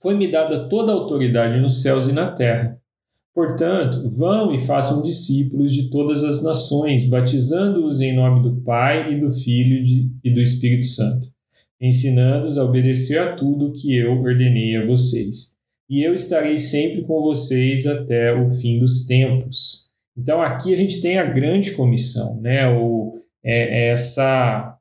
Foi-me 0.01 0.29
dada 0.29 0.69
toda 0.69 0.91
a 0.91 0.95
autoridade 0.95 1.61
nos 1.61 1.83
céus 1.83 2.09
e 2.09 2.13
na 2.13 2.33
terra. 2.33 2.81
Portanto, 3.39 4.11
vão 4.11 4.53
e 4.53 4.59
façam 4.59 5.01
discípulos 5.01 5.73
de 5.73 5.91
todas 5.91 6.25
as 6.25 6.43
nações, 6.43 7.05
batizando-os 7.05 8.01
em 8.01 8.13
nome 8.13 8.43
do 8.43 8.61
Pai 8.63 9.13
e 9.13 9.21
do 9.21 9.31
Filho 9.31 10.11
e 10.25 10.35
do 10.35 10.41
Espírito 10.41 10.87
Santo, 10.87 11.29
ensinando-os 11.81 12.59
a 12.59 12.65
obedecer 12.65 13.17
a 13.21 13.37
tudo 13.37 13.73
que 13.73 13.97
eu 13.97 14.21
ordenei 14.21 14.75
a 14.75 14.85
vocês. 14.85 15.55
E 15.89 16.03
eu 16.03 16.15
estarei 16.15 16.59
sempre 16.59 17.03
com 17.03 17.23
vocês 17.23 17.87
até 17.87 18.35
o 18.35 18.51
fim 18.51 18.81
dos 18.81 19.07
tempos. 19.07 19.89
Então 20.17 20.43
aqui 20.43 20.73
a 20.73 20.77
gente 20.77 21.01
tem 21.01 21.17
a 21.17 21.25
grande 21.25 21.71
comissão, 21.71 22.41
né? 22.41 22.69
O, 22.69 23.23
é, 23.45 23.83
é 23.83 23.89
essa, 23.91 24.77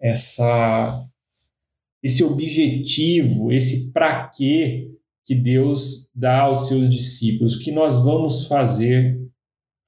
essa, 0.00 1.04
esse 2.02 2.24
objetivo, 2.24 3.52
esse 3.52 3.92
para 3.92 4.26
quê 4.28 4.93
que 5.24 5.34
Deus 5.34 6.10
dá 6.14 6.42
aos 6.42 6.68
seus 6.68 6.90
discípulos, 6.90 7.56
o 7.56 7.60
que 7.60 7.72
nós 7.72 8.04
vamos 8.04 8.46
fazer 8.46 9.20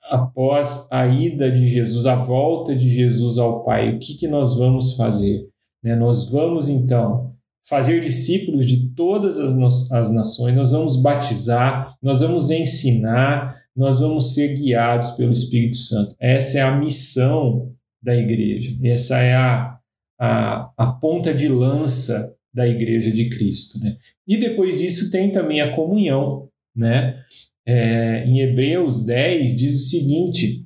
após 0.03 0.87
a 0.90 1.07
ida 1.07 1.51
de 1.51 1.68
Jesus, 1.68 2.07
a 2.07 2.14
volta 2.14 2.75
de 2.75 2.88
Jesus 2.88 3.38
ao 3.38 3.64
Pai, 3.64 3.94
o 3.94 3.99
que, 3.99 4.14
que 4.14 4.29
nós 4.29 4.57
vamos 4.57 4.94
fazer? 4.96 5.49
Né? 5.83 5.96
Nós 5.96 6.31
vamos 6.31 6.68
então 6.68 7.35
fazer 7.68 8.01
discípulos 8.01 8.64
de 8.64 8.90
todas 8.90 9.38
as, 9.38 9.90
as 9.90 10.12
nações, 10.12 10.55
nós 10.55 10.70
vamos 10.70 10.96
batizar, 10.96 11.96
nós 12.01 12.20
vamos 12.20 12.51
ensinar, 12.51 13.61
nós 13.75 14.01
vamos 14.01 14.35
ser 14.35 14.55
guiados 14.55 15.11
pelo 15.12 15.33
Espírito 15.33 15.77
Santo. 15.77 16.14
Essa 16.18 16.59
é 16.59 16.62
a 16.62 16.77
missão 16.77 17.72
da 18.01 18.14
igreja, 18.14 18.77
essa 18.85 19.18
é 19.18 19.35
a, 19.35 19.79
a, 20.18 20.70
a 20.77 20.87
ponta 20.92 21.35
de 21.35 21.49
lança 21.49 22.36
da 22.57 22.66
Igreja 22.66 23.12
de 23.12 23.29
Cristo. 23.29 23.79
Né? 23.79 23.99
E 24.27 24.38
depois 24.38 24.81
disso 24.81 25.11
tem 25.11 25.31
também 25.31 25.61
a 25.61 25.77
comunhão. 25.77 26.49
Né? 26.75 27.23
É, 27.66 28.25
em 28.25 28.40
Hebreus 28.40 29.05
10 29.05 29.55
diz 29.55 29.75
o 29.77 29.88
seguinte: 29.90 30.64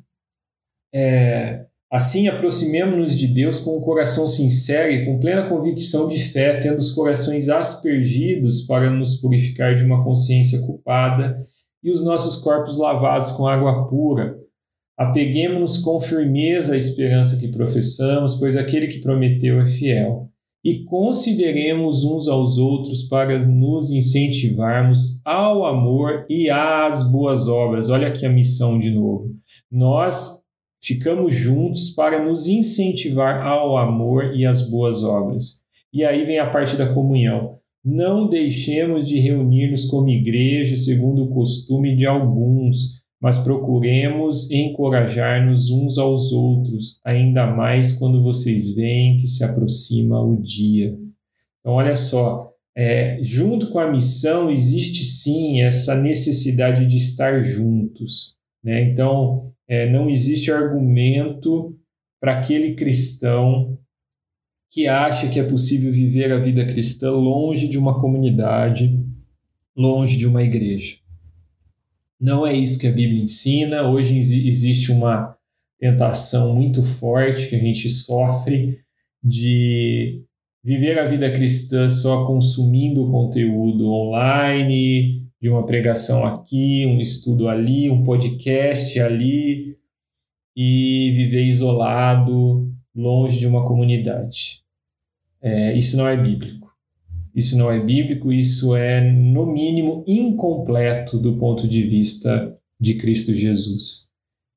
é, 0.94 1.66
Assim 1.92 2.28
aproximemo-nos 2.28 3.18
de 3.18 3.26
Deus 3.26 3.58
com 3.58 3.76
um 3.76 3.80
coração 3.80 4.28
sincero 4.28 4.92
e 4.92 5.04
com 5.04 5.18
plena 5.18 5.48
convicção 5.48 6.06
de 6.06 6.20
fé, 6.20 6.60
tendo 6.60 6.78
os 6.78 6.92
corações 6.92 7.48
aspergidos 7.48 8.60
para 8.60 8.88
nos 8.88 9.16
purificar 9.16 9.74
de 9.74 9.82
uma 9.82 10.04
consciência 10.04 10.60
culpada 10.60 11.44
e 11.82 11.90
os 11.90 12.04
nossos 12.04 12.36
corpos 12.36 12.78
lavados 12.78 13.32
com 13.32 13.48
água 13.48 13.88
pura. 13.88 14.38
Apeguemos-nos 14.96 15.78
com 15.78 15.98
firmeza 15.98 16.74
à 16.74 16.76
esperança 16.76 17.40
que 17.40 17.48
professamos, 17.48 18.36
pois 18.36 18.56
aquele 18.56 18.86
que 18.86 19.00
prometeu 19.00 19.60
é 19.60 19.66
fiel 19.66 20.30
e 20.64 20.84
consideremos 20.84 22.04
uns 22.04 22.28
aos 22.28 22.58
outros 22.58 23.04
para 23.04 23.46
nos 23.46 23.90
incentivarmos 23.90 25.20
ao 25.24 25.64
amor 25.64 26.26
e 26.28 26.50
às 26.50 27.10
boas 27.10 27.48
obras. 27.48 27.88
Olha 27.88 28.08
aqui 28.08 28.26
a 28.26 28.30
missão 28.30 28.78
de 28.78 28.90
novo. 28.90 29.34
nós 29.70 30.40
ficamos 30.82 31.34
juntos 31.34 31.90
para 31.90 32.24
nos 32.24 32.48
incentivar 32.48 33.46
ao 33.46 33.76
amor 33.76 34.34
e 34.34 34.46
às 34.46 34.68
boas 34.70 35.04
obras. 35.04 35.62
E 35.92 36.04
aí 36.04 36.24
vem 36.24 36.38
a 36.38 36.50
parte 36.50 36.76
da 36.76 36.92
comunhão. 36.92 37.58
Não 37.84 38.28
deixemos 38.28 39.06
de 39.08 39.18
reunir-nos 39.18 39.86
como 39.86 40.08
igreja, 40.08 40.76
segundo 40.76 41.24
o 41.24 41.30
costume 41.30 41.96
de 41.96 42.06
alguns, 42.06 42.99
mas 43.20 43.38
procuremos 43.38 44.50
encorajar-nos 44.50 45.70
uns 45.70 45.98
aos 45.98 46.32
outros, 46.32 47.00
ainda 47.04 47.46
mais 47.46 47.92
quando 47.92 48.22
vocês 48.22 48.74
veem 48.74 49.18
que 49.18 49.26
se 49.26 49.44
aproxima 49.44 50.22
o 50.22 50.40
dia. 50.40 50.98
Então, 51.60 51.74
olha 51.74 51.94
só, 51.94 52.50
é, 52.74 53.18
junto 53.22 53.68
com 53.70 53.78
a 53.78 53.90
missão 53.90 54.50
existe 54.50 55.04
sim 55.04 55.60
essa 55.60 56.00
necessidade 56.00 56.86
de 56.86 56.96
estar 56.96 57.42
juntos. 57.42 58.38
Né? 58.64 58.84
Então, 58.84 59.52
é, 59.68 59.90
não 59.90 60.08
existe 60.08 60.50
argumento 60.50 61.76
para 62.18 62.38
aquele 62.38 62.74
cristão 62.74 63.78
que 64.72 64.86
acha 64.86 65.28
que 65.28 65.38
é 65.38 65.42
possível 65.42 65.92
viver 65.92 66.32
a 66.32 66.38
vida 66.38 66.64
cristã 66.64 67.10
longe 67.10 67.68
de 67.68 67.78
uma 67.78 68.00
comunidade, 68.00 68.98
longe 69.76 70.16
de 70.16 70.26
uma 70.26 70.42
igreja. 70.42 70.99
Não 72.20 72.46
é 72.46 72.52
isso 72.52 72.78
que 72.78 72.86
a 72.86 72.92
Bíblia 72.92 73.22
ensina. 73.22 73.88
Hoje 73.88 74.18
existe 74.18 74.92
uma 74.92 75.34
tentação 75.78 76.54
muito 76.54 76.82
forte 76.82 77.48
que 77.48 77.56
a 77.56 77.58
gente 77.58 77.88
sofre 77.88 78.80
de 79.24 80.22
viver 80.62 80.98
a 80.98 81.06
vida 81.06 81.32
cristã 81.32 81.88
só 81.88 82.26
consumindo 82.26 83.10
conteúdo 83.10 83.90
online, 83.90 85.26
de 85.40 85.48
uma 85.48 85.64
pregação 85.64 86.26
aqui, 86.26 86.84
um 86.86 87.00
estudo 87.00 87.48
ali, 87.48 87.88
um 87.88 88.04
podcast 88.04 89.00
ali, 89.00 89.78
e 90.54 91.12
viver 91.16 91.44
isolado, 91.44 92.70
longe 92.94 93.38
de 93.38 93.46
uma 93.46 93.66
comunidade. 93.66 94.60
É, 95.40 95.74
isso 95.74 95.96
não 95.96 96.06
é 96.06 96.14
bíblico. 96.14 96.69
Isso 97.34 97.56
não 97.56 97.70
é 97.70 97.78
bíblico, 97.82 98.32
isso 98.32 98.74
é, 98.74 99.00
no 99.12 99.46
mínimo, 99.46 100.04
incompleto 100.06 101.18
do 101.18 101.38
ponto 101.38 101.68
de 101.68 101.82
vista 101.86 102.56
de 102.80 102.94
Cristo 102.94 103.32
Jesus. 103.34 104.08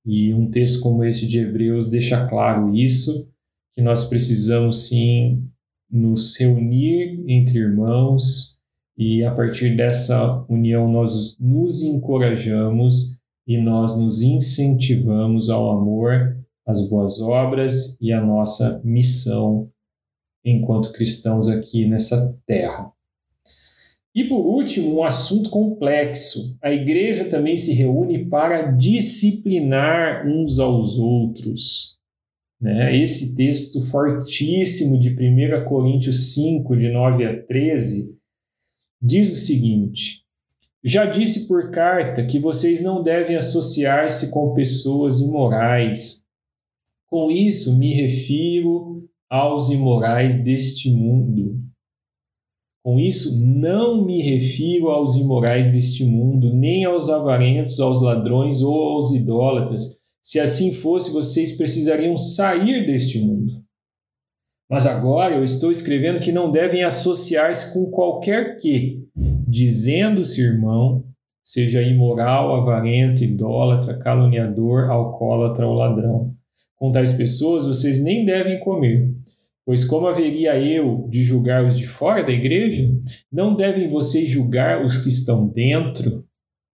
E 0.05 0.33
um 0.33 0.49
texto 0.49 0.81
como 0.81 1.03
esse 1.03 1.27
de 1.27 1.39
Hebreus 1.39 1.89
deixa 1.89 2.27
claro 2.27 2.75
isso, 2.75 3.29
que 3.73 3.81
nós 3.81 4.05
precisamos 4.05 4.88
sim 4.88 5.47
nos 5.89 6.36
reunir 6.38 7.23
entre 7.27 7.59
irmãos 7.59 8.57
e 8.97 9.23
a 9.23 9.31
partir 9.31 9.75
dessa 9.75 10.45
união 10.47 10.91
nós 10.91 11.38
nos 11.39 11.81
encorajamos 11.81 13.19
e 13.47 13.57
nós 13.57 13.97
nos 13.97 14.21
incentivamos 14.21 15.49
ao 15.49 15.71
amor, 15.71 16.38
às 16.65 16.88
boas 16.89 17.19
obras 17.21 17.99
e 18.01 18.12
à 18.12 18.21
nossa 18.21 18.81
missão 18.83 19.69
enquanto 20.43 20.91
cristãos 20.91 21.47
aqui 21.47 21.88
nessa 21.88 22.38
terra. 22.45 22.91
E 24.15 24.23
por 24.23 24.45
último, 24.45 24.97
um 24.97 25.03
assunto 25.03 25.49
complexo. 25.49 26.56
A 26.62 26.71
igreja 26.71 27.25
também 27.25 27.58
se 27.58 27.73
reúne 27.73 28.25
para 28.25 28.71
disciplinar 28.71 30.27
uns 30.27 30.60
aos 30.60 30.99
outros. 30.99 31.97
Né? 32.62 32.95
Esse 32.97 33.36
texto 33.36 33.82
fortíssimo 33.82 34.99
de 34.99 35.10
1 35.10 35.65
Coríntios 35.65 36.34
5, 36.34 36.77
de 36.77 36.89
9 36.89 37.25
a 37.25 37.43
13, 37.43 38.15
diz 39.01 39.32
o 39.32 39.36
seguinte: 39.36 40.23
Já 40.84 41.06
disse 41.06 41.47
por 41.47 41.71
carta 41.71 42.23
que 42.23 42.38
vocês 42.38 42.82
não 42.82 43.01
devem 43.01 43.36
associar-se 43.36 44.29
com 44.29 44.53
pessoas 44.53 45.19
imorais. 45.19 46.23
Com 47.08 47.32
isso, 47.32 47.77
me 47.77 47.93
refiro 47.93 49.10
aos 49.34 49.72
imorais 49.72 50.43
deste 50.43 50.91
mundo. 50.91 51.60
Com 52.86 53.00
isso, 53.00 53.43
não 53.43 54.06
me 54.06 54.22
refiro 54.22 54.89
aos 54.89 55.15
imorais 55.15 55.72
deste 55.72 56.06
mundo, 56.06 56.54
nem 56.54 56.86
aos 56.86 57.10
avarentos, 57.10 57.80
aos 57.80 58.00
ladrões 58.00 58.62
ou 58.62 58.76
aos 58.76 59.12
idólatras. 59.12 59.98
Se 60.22 60.39
assim 60.39 60.72
fosse, 60.72 61.12
vocês 61.12 61.58
precisariam 61.58 62.15
sair 62.15 62.86
deste 62.86 63.26
mundo. 63.26 63.63
Mas 64.69 64.86
agora 64.86 65.34
eu 65.34 65.43
estou 65.43 65.72
escrevendo 65.72 66.19
que 66.19 66.32
não 66.32 66.52
devem 66.52 66.84
associar-se 66.84 67.74
com 67.74 67.89
qualquer 67.89 68.58
que, 68.58 69.04
dizendo-se 69.48 70.41
irmão, 70.41 71.04
seja 71.43 71.82
imoral, 71.82 72.56
avarento, 72.56 73.24
idólatra, 73.24 73.98
caluniador, 73.98 74.91
alcoólatra 74.91 75.65
ou 75.65 75.74
ladrão. 75.74 76.36
Com 76.84 76.91
tais 76.91 77.13
pessoas 77.13 77.65
vocês 77.65 78.04
nem 78.04 78.26
devem 78.26 78.60
comer. 78.60 79.10
Pois 79.65 79.86
como 79.86 80.06
haveria 80.06 80.60
eu 80.60 81.08
de 81.10 81.24
julgar 81.24 81.63
os 81.63 81.78
de 81.78 81.88
fora 81.88 82.22
da 82.22 82.34
igreja? 82.34 82.93
Não 83.32 83.56
devem 83.56 83.88
vocês 83.88 84.30
julgar 84.30 84.86
os 84.86 84.98
que 84.98 85.08
estão 85.08 85.48
dentro? 85.48 86.26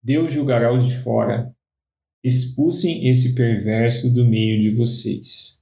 Deus 0.02 0.32
julgará 0.32 0.74
os 0.74 0.88
de 0.88 0.96
fora. 0.96 1.52
Expulsem 2.24 3.10
esse 3.10 3.36
perverso 3.36 4.10
do 4.14 4.24
meio 4.24 4.62
de 4.62 4.70
vocês. 4.70 5.62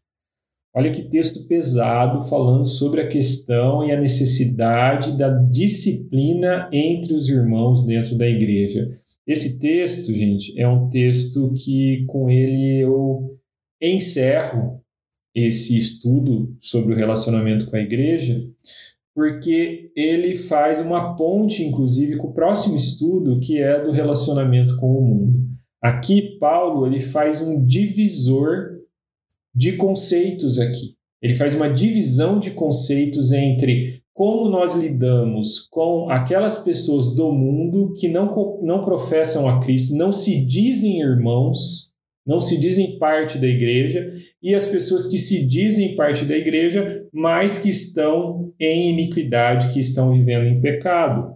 Olha 0.75 0.91
que 0.91 1.09
texto 1.09 1.47
pesado 1.47 2.23
falando 2.29 2.67
sobre 2.67 3.01
a 3.01 3.07
questão 3.07 3.83
e 3.83 3.91
a 3.91 3.99
necessidade 3.99 5.17
da 5.17 5.29
disciplina 5.29 6.69
entre 6.71 7.15
os 7.15 7.27
irmãos 7.29 7.83
dentro 7.83 8.15
da 8.15 8.27
igreja. 8.27 8.95
Esse 9.25 9.57
texto, 9.57 10.13
gente, 10.13 10.53
é 10.55 10.67
um 10.67 10.87
texto 10.87 11.51
que 11.55 12.05
com 12.05 12.29
ele 12.29 12.77
eu 12.77 13.34
encerro 13.93 14.81
esse 15.33 15.75
estudo 15.75 16.55
sobre 16.59 16.93
o 16.93 16.97
relacionamento 16.97 17.69
com 17.69 17.75
a 17.75 17.81
igreja, 17.81 18.41
porque 19.13 19.91
ele 19.95 20.35
faz 20.35 20.79
uma 20.79 21.15
ponte, 21.15 21.63
inclusive, 21.63 22.17
com 22.17 22.27
o 22.27 22.33
próximo 22.33 22.75
estudo, 22.75 23.39
que 23.39 23.59
é 23.59 23.81
do 23.81 23.91
relacionamento 23.91 24.77
com 24.77 24.87
o 24.87 25.01
mundo. 25.01 25.45
Aqui, 25.81 26.37
Paulo 26.39 26.87
ele 26.87 26.99
faz 26.99 27.41
um 27.41 27.63
divisor 27.65 28.75
de 29.53 29.73
conceitos 29.73 30.59
aqui. 30.59 30.95
Ele 31.21 31.35
faz 31.35 31.53
uma 31.53 31.69
divisão 31.69 32.39
de 32.39 32.51
conceitos 32.51 33.31
entre 33.31 34.01
como 34.13 34.49
nós 34.49 34.73
lidamos 34.73 35.67
com 35.69 36.09
aquelas 36.09 36.63
pessoas 36.63 37.13
do 37.15 37.31
mundo 37.31 37.93
que 37.97 38.07
não, 38.07 38.59
não 38.61 38.83
professam 38.83 39.47
a 39.47 39.59
Cristo, 39.61 39.95
não 39.95 40.11
se 40.11 40.45
dizem 40.45 41.01
irmãos, 41.01 41.91
não 42.25 42.41
se 42.41 42.59
dizem 42.59 42.97
parte 42.97 43.37
da 43.37 43.47
igreja, 43.47 44.11
e 44.41 44.55
as 44.55 44.65
pessoas 44.65 45.07
que 45.07 45.17
se 45.17 45.45
dizem 45.45 45.95
parte 45.95 46.25
da 46.25 46.35
igreja, 46.35 47.05
mas 47.13 47.57
que 47.57 47.69
estão 47.69 48.53
em 48.59 48.89
iniquidade, 48.89 49.73
que 49.73 49.79
estão 49.79 50.11
vivendo 50.11 50.47
em 50.47 50.59
pecado, 50.59 51.35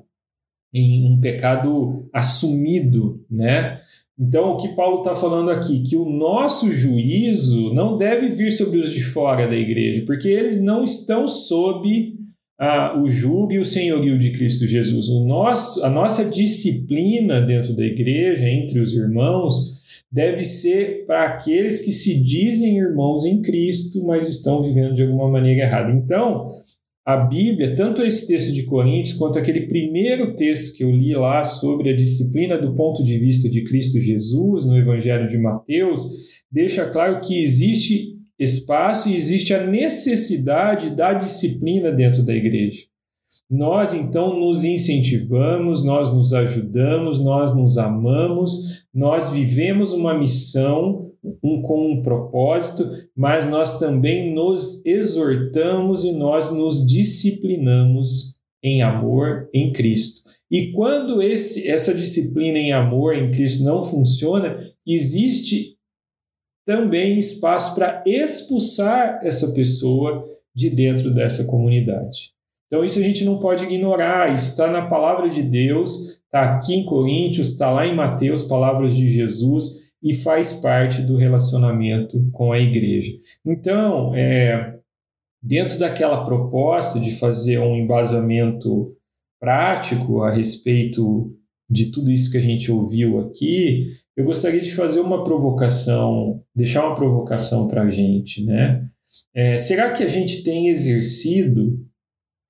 em 0.73 1.05
um 1.05 1.19
pecado 1.19 2.09
assumido, 2.13 3.23
né? 3.29 3.79
Então, 4.19 4.51
o 4.51 4.57
que 4.57 4.75
Paulo 4.75 4.97
está 4.97 5.15
falando 5.15 5.49
aqui, 5.49 5.81
que 5.81 5.95
o 5.95 6.09
nosso 6.09 6.73
juízo 6.73 7.73
não 7.73 7.97
deve 7.97 8.27
vir 8.27 8.51
sobre 8.51 8.77
os 8.77 8.91
de 8.91 9.01
fora 9.01 9.47
da 9.47 9.55
igreja, 9.55 10.03
porque 10.05 10.27
eles 10.27 10.61
não 10.61 10.83
estão 10.83 11.25
sob 11.25 12.18
ah, 12.59 12.99
o 12.99 13.09
jugo 13.09 13.53
e 13.53 13.59
o 13.59 13.65
senhorio 13.65 14.19
de 14.19 14.31
Cristo 14.31 14.67
Jesus. 14.67 15.07
O 15.07 15.23
nosso, 15.23 15.83
a 15.85 15.89
nossa 15.89 16.25
disciplina 16.25 17.39
dentro 17.39 17.73
da 17.73 17.85
igreja, 17.85 18.49
entre 18.49 18.79
os 18.79 18.93
irmãos, 18.93 19.79
deve 20.11 20.43
ser 20.43 21.05
para 21.05 21.23
aqueles 21.23 21.79
que 21.79 21.93
se 21.93 22.21
dizem 22.21 22.77
irmãos 22.77 23.23
em 23.23 23.41
Cristo, 23.41 24.03
mas 24.05 24.27
estão 24.27 24.61
vivendo 24.61 24.93
de 24.93 25.03
alguma 25.03 25.29
maneira 25.29 25.61
errada. 25.61 25.91
Então, 25.91 26.59
a 27.05 27.15
Bíblia, 27.15 27.75
tanto 27.75 28.03
esse 28.03 28.27
texto 28.27 28.53
de 28.53 28.63
Coríntios 28.63 29.17
quanto 29.17 29.39
aquele 29.39 29.61
primeiro 29.61 30.35
texto 30.35 30.75
que 30.75 30.83
eu 30.83 30.91
li 30.91 31.15
lá 31.15 31.45
sobre 31.45 31.89
a 31.89 31.95
disciplina 31.95 32.57
do 32.57 32.75
ponto 32.75 33.03
de 33.03 33.17
vista 33.17 33.49
de 33.49 33.63
Cristo 33.63 34.01
Jesus 34.01 34.65
no 34.65 34.77
Evangelho 34.77 35.27
de 35.27 35.37
Mateus, 35.37 36.05
deixa 36.51 36.85
claro 36.89 37.21
que 37.21 37.41
existe 37.41 38.18
espaço 38.39 39.09
e 39.09 39.15
existe 39.15 39.53
a 39.53 39.65
necessidade 39.67 40.91
da 40.91 41.13
disciplina 41.13 41.91
dentro 41.91 42.23
da 42.23 42.33
igreja. 42.33 42.85
Nós 43.49 43.93
então 43.93 44.39
nos 44.39 44.63
incentivamos, 44.63 45.83
nós 45.83 46.13
nos 46.13 46.33
ajudamos, 46.33 47.19
nós 47.23 47.55
nos 47.55 47.77
amamos, 47.77 48.85
nós 48.93 49.31
vivemos 49.31 49.91
uma 49.91 50.17
missão 50.17 51.11
um, 51.43 51.61
com 51.61 51.91
um 51.91 52.01
propósito, 52.01 52.87
mas 53.15 53.49
nós 53.49 53.79
também 53.79 54.33
nos 54.33 54.85
exortamos 54.85 56.03
e 56.03 56.11
nós 56.11 56.51
nos 56.51 56.85
disciplinamos 56.85 58.39
em 58.63 58.81
amor 58.81 59.49
em 59.53 59.73
Cristo. 59.73 60.29
E 60.51 60.71
quando 60.71 61.21
esse, 61.21 61.67
essa 61.67 61.93
disciplina 61.93 62.57
em 62.57 62.71
amor 62.71 63.15
em 63.15 63.31
Cristo 63.31 63.63
não 63.63 63.83
funciona, 63.83 64.59
existe 64.85 65.78
também 66.69 67.17
espaço 67.17 67.73
para 67.73 68.03
expulsar 68.05 69.21
essa 69.23 69.51
pessoa 69.53 70.23
de 70.53 70.69
dentro 70.69 71.11
dessa 71.11 71.45
comunidade. 71.45 72.31
Então, 72.67 72.85
isso 72.85 72.99
a 72.99 73.01
gente 73.01 73.25
não 73.25 73.39
pode 73.39 73.63
ignorar, 73.63 74.31
isso 74.31 74.51
está 74.51 74.69
na 74.69 74.85
palavra 74.85 75.27
de 75.27 75.41
Deus, 75.41 76.19
está 76.25 76.53
aqui 76.53 76.75
em 76.75 76.85
Coríntios, 76.85 77.47
está 77.47 77.71
lá 77.71 77.87
em 77.87 77.95
Mateus, 77.95 78.43
palavras 78.43 78.95
de 78.95 79.09
Jesus. 79.09 79.89
e 80.01 80.13
faz 80.13 80.53
parte 80.53 81.01
do 81.01 81.17
relacionamento 81.17 82.29
com 82.31 82.53
a 82.53 82.59
igreja. 82.59 83.11
Então, 83.45 84.15
é, 84.15 84.77
dentro 85.43 85.77
daquela 85.77 86.23
proposta 86.23 87.01
de 87.01 87.17
fazer 87.17 87.59
um 87.59 87.75
embasamento 87.75 88.95
prático 89.41 90.21
a 90.21 90.31
respeito 90.31 91.35
de 91.69 91.91
tudo 91.91 92.09
isso 92.09 92.31
que 92.31 92.37
a 92.37 92.41
gente 92.41 92.71
ouviu 92.71 93.19
aqui, 93.19 93.87
eu 94.19 94.25
gostaria 94.25 94.59
de 94.59 94.75
fazer 94.75 94.99
uma 94.99 95.23
provocação, 95.23 96.43
deixar 96.53 96.85
uma 96.85 96.93
provocação 96.93 97.69
para 97.69 97.83
a 97.83 97.89
gente, 97.89 98.43
né? 98.43 98.85
É, 99.33 99.57
será 99.57 99.93
que 99.93 100.03
a 100.03 100.07
gente 100.07 100.43
tem 100.43 100.67
exercido 100.67 101.87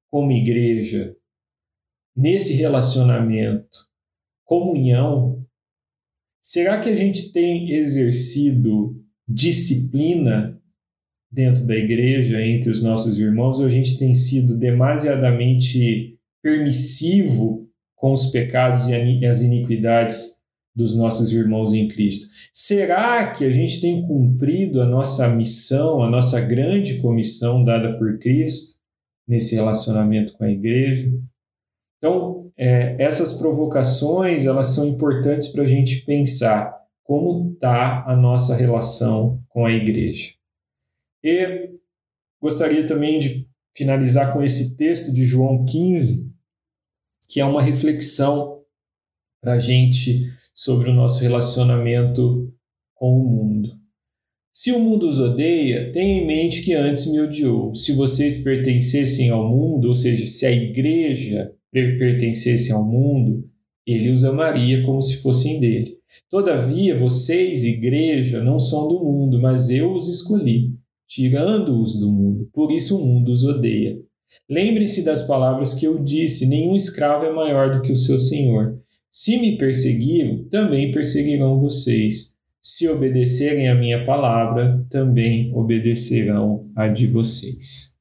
como 0.09 0.31
igreja 0.31 1.15
nesse 2.17 2.55
relacionamento 2.55 3.87
comunhão? 4.43 5.45
Será 6.41 6.79
que 6.79 6.89
a 6.89 6.95
gente 6.95 7.31
tem 7.31 7.69
exercido 7.69 8.99
disciplina 9.27 10.59
dentro 11.31 11.67
da 11.67 11.75
igreja 11.75 12.41
entre 12.41 12.71
os 12.71 12.81
nossos 12.81 13.19
irmãos 13.19 13.59
ou 13.59 13.67
a 13.67 13.69
gente 13.69 13.95
tem 13.95 14.15
sido 14.15 14.57
demasiadamente 14.57 16.17
permissivo 16.41 17.69
com 17.95 18.11
os 18.11 18.31
pecados 18.31 18.87
e 18.87 19.23
as 19.23 19.43
iniquidades 19.43 20.38
dos 20.79 20.95
nossos 20.95 21.33
irmãos 21.33 21.73
em 21.73 21.89
Cristo? 21.89 22.27
Será 22.53 23.31
que 23.31 23.43
a 23.43 23.51
gente 23.51 23.81
tem 23.81 24.01
cumprido 24.07 24.81
a 24.81 24.85
nossa 24.85 25.27
missão, 25.27 26.01
a 26.01 26.09
nossa 26.09 26.39
grande 26.39 26.99
comissão 27.01 27.65
dada 27.65 27.97
por 27.97 28.17
Cristo 28.17 28.79
nesse 29.27 29.55
relacionamento 29.55 30.33
com 30.37 30.45
a 30.45 30.49
igreja? 30.49 31.11
Então, 31.97 32.49
é, 32.55 32.95
essas 32.97 33.33
provocações 33.33 34.45
elas 34.45 34.67
são 34.67 34.87
importantes 34.87 35.49
para 35.49 35.63
a 35.63 35.67
gente 35.67 36.05
pensar 36.05 36.73
como 37.03 37.51
está 37.51 38.05
a 38.05 38.15
nossa 38.15 38.55
relação 38.55 39.43
com 39.49 39.65
a 39.65 39.71
igreja. 39.73 40.33
E 41.21 41.71
gostaria 42.41 42.85
também 42.85 43.19
de 43.19 43.49
finalizar 43.75 44.31
com 44.31 44.41
esse 44.41 44.77
texto 44.77 45.13
de 45.13 45.25
João 45.25 45.65
15, 45.65 46.31
que 47.27 47.41
é 47.41 47.45
uma 47.45 47.61
reflexão 47.61 48.63
para 49.41 49.53
a 49.53 49.59
gente 49.59 50.29
sobre 50.59 50.89
o 50.89 50.93
nosso 50.93 51.21
relacionamento 51.21 52.53
com 52.93 53.17
o 53.17 53.23
mundo. 53.23 53.69
Se 54.51 54.73
o 54.73 54.79
mundo 54.79 55.07
os 55.07 55.17
odeia, 55.17 55.89
tenha 55.93 56.21
em 56.21 56.27
mente 56.27 56.61
que 56.61 56.73
antes 56.73 57.09
me 57.09 57.21
odiou. 57.21 57.73
Se 57.73 57.93
vocês 57.93 58.43
pertencessem 58.43 59.29
ao 59.29 59.49
mundo, 59.49 59.87
ou 59.87 59.95
seja, 59.95 60.25
se 60.25 60.45
a 60.45 60.51
igreja 60.51 61.49
pertencesse 61.71 62.73
ao 62.73 62.83
mundo, 62.83 63.47
ele 63.87 64.09
os 64.09 64.25
amaria 64.25 64.83
como 64.83 65.01
se 65.01 65.21
fossem 65.21 65.61
dele. 65.61 65.97
Todavia, 66.29 66.97
vocês, 66.97 67.63
igreja, 67.63 68.43
não 68.43 68.59
são 68.59 68.89
do 68.89 68.99
mundo, 68.99 69.39
mas 69.39 69.69
eu 69.69 69.93
os 69.93 70.09
escolhi, 70.09 70.73
tirando-os 71.07 71.97
do 71.97 72.11
mundo. 72.11 72.49
Por 72.51 72.69
isso 72.69 72.97
o 72.97 73.05
mundo 73.05 73.31
os 73.31 73.45
odeia. 73.45 73.97
Lembre-se 74.49 75.05
das 75.05 75.21
palavras 75.21 75.73
que 75.73 75.87
eu 75.87 76.03
disse: 76.03 76.45
nenhum 76.45 76.75
escravo 76.75 77.23
é 77.23 77.31
maior 77.31 77.71
do 77.71 77.81
que 77.81 77.93
o 77.93 77.95
seu 77.95 78.17
senhor. 78.17 78.77
Se 79.11 79.37
me 79.37 79.57
perseguiram, 79.57 80.47
também 80.49 80.91
perseguirão 80.91 81.59
vocês. 81.59 82.35
Se 82.61 82.87
obedecerem 82.87 83.67
a 83.67 83.75
minha 83.75 84.05
palavra, 84.05 84.85
também 84.89 85.53
obedecerão 85.55 86.69
a 86.75 86.87
de 86.87 87.07
vocês. 87.07 87.97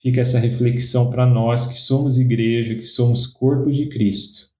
Fica 0.00 0.20
essa 0.20 0.38
reflexão 0.38 1.08
para 1.10 1.26
nós 1.26 1.66
que 1.66 1.78
somos 1.78 2.18
igreja, 2.18 2.74
que 2.74 2.82
somos 2.82 3.26
corpo 3.26 3.70
de 3.70 3.88
Cristo. 3.88 4.50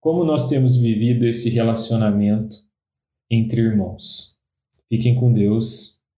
Como 0.00 0.24
nós 0.24 0.48
temos 0.48 0.76
vivido 0.76 1.26
esse 1.26 1.50
relacionamento 1.50 2.56
entre 3.30 3.60
irmãos. 3.60 4.38
Fiquem 4.88 5.14
com 5.14 5.32
Deus 5.32 5.93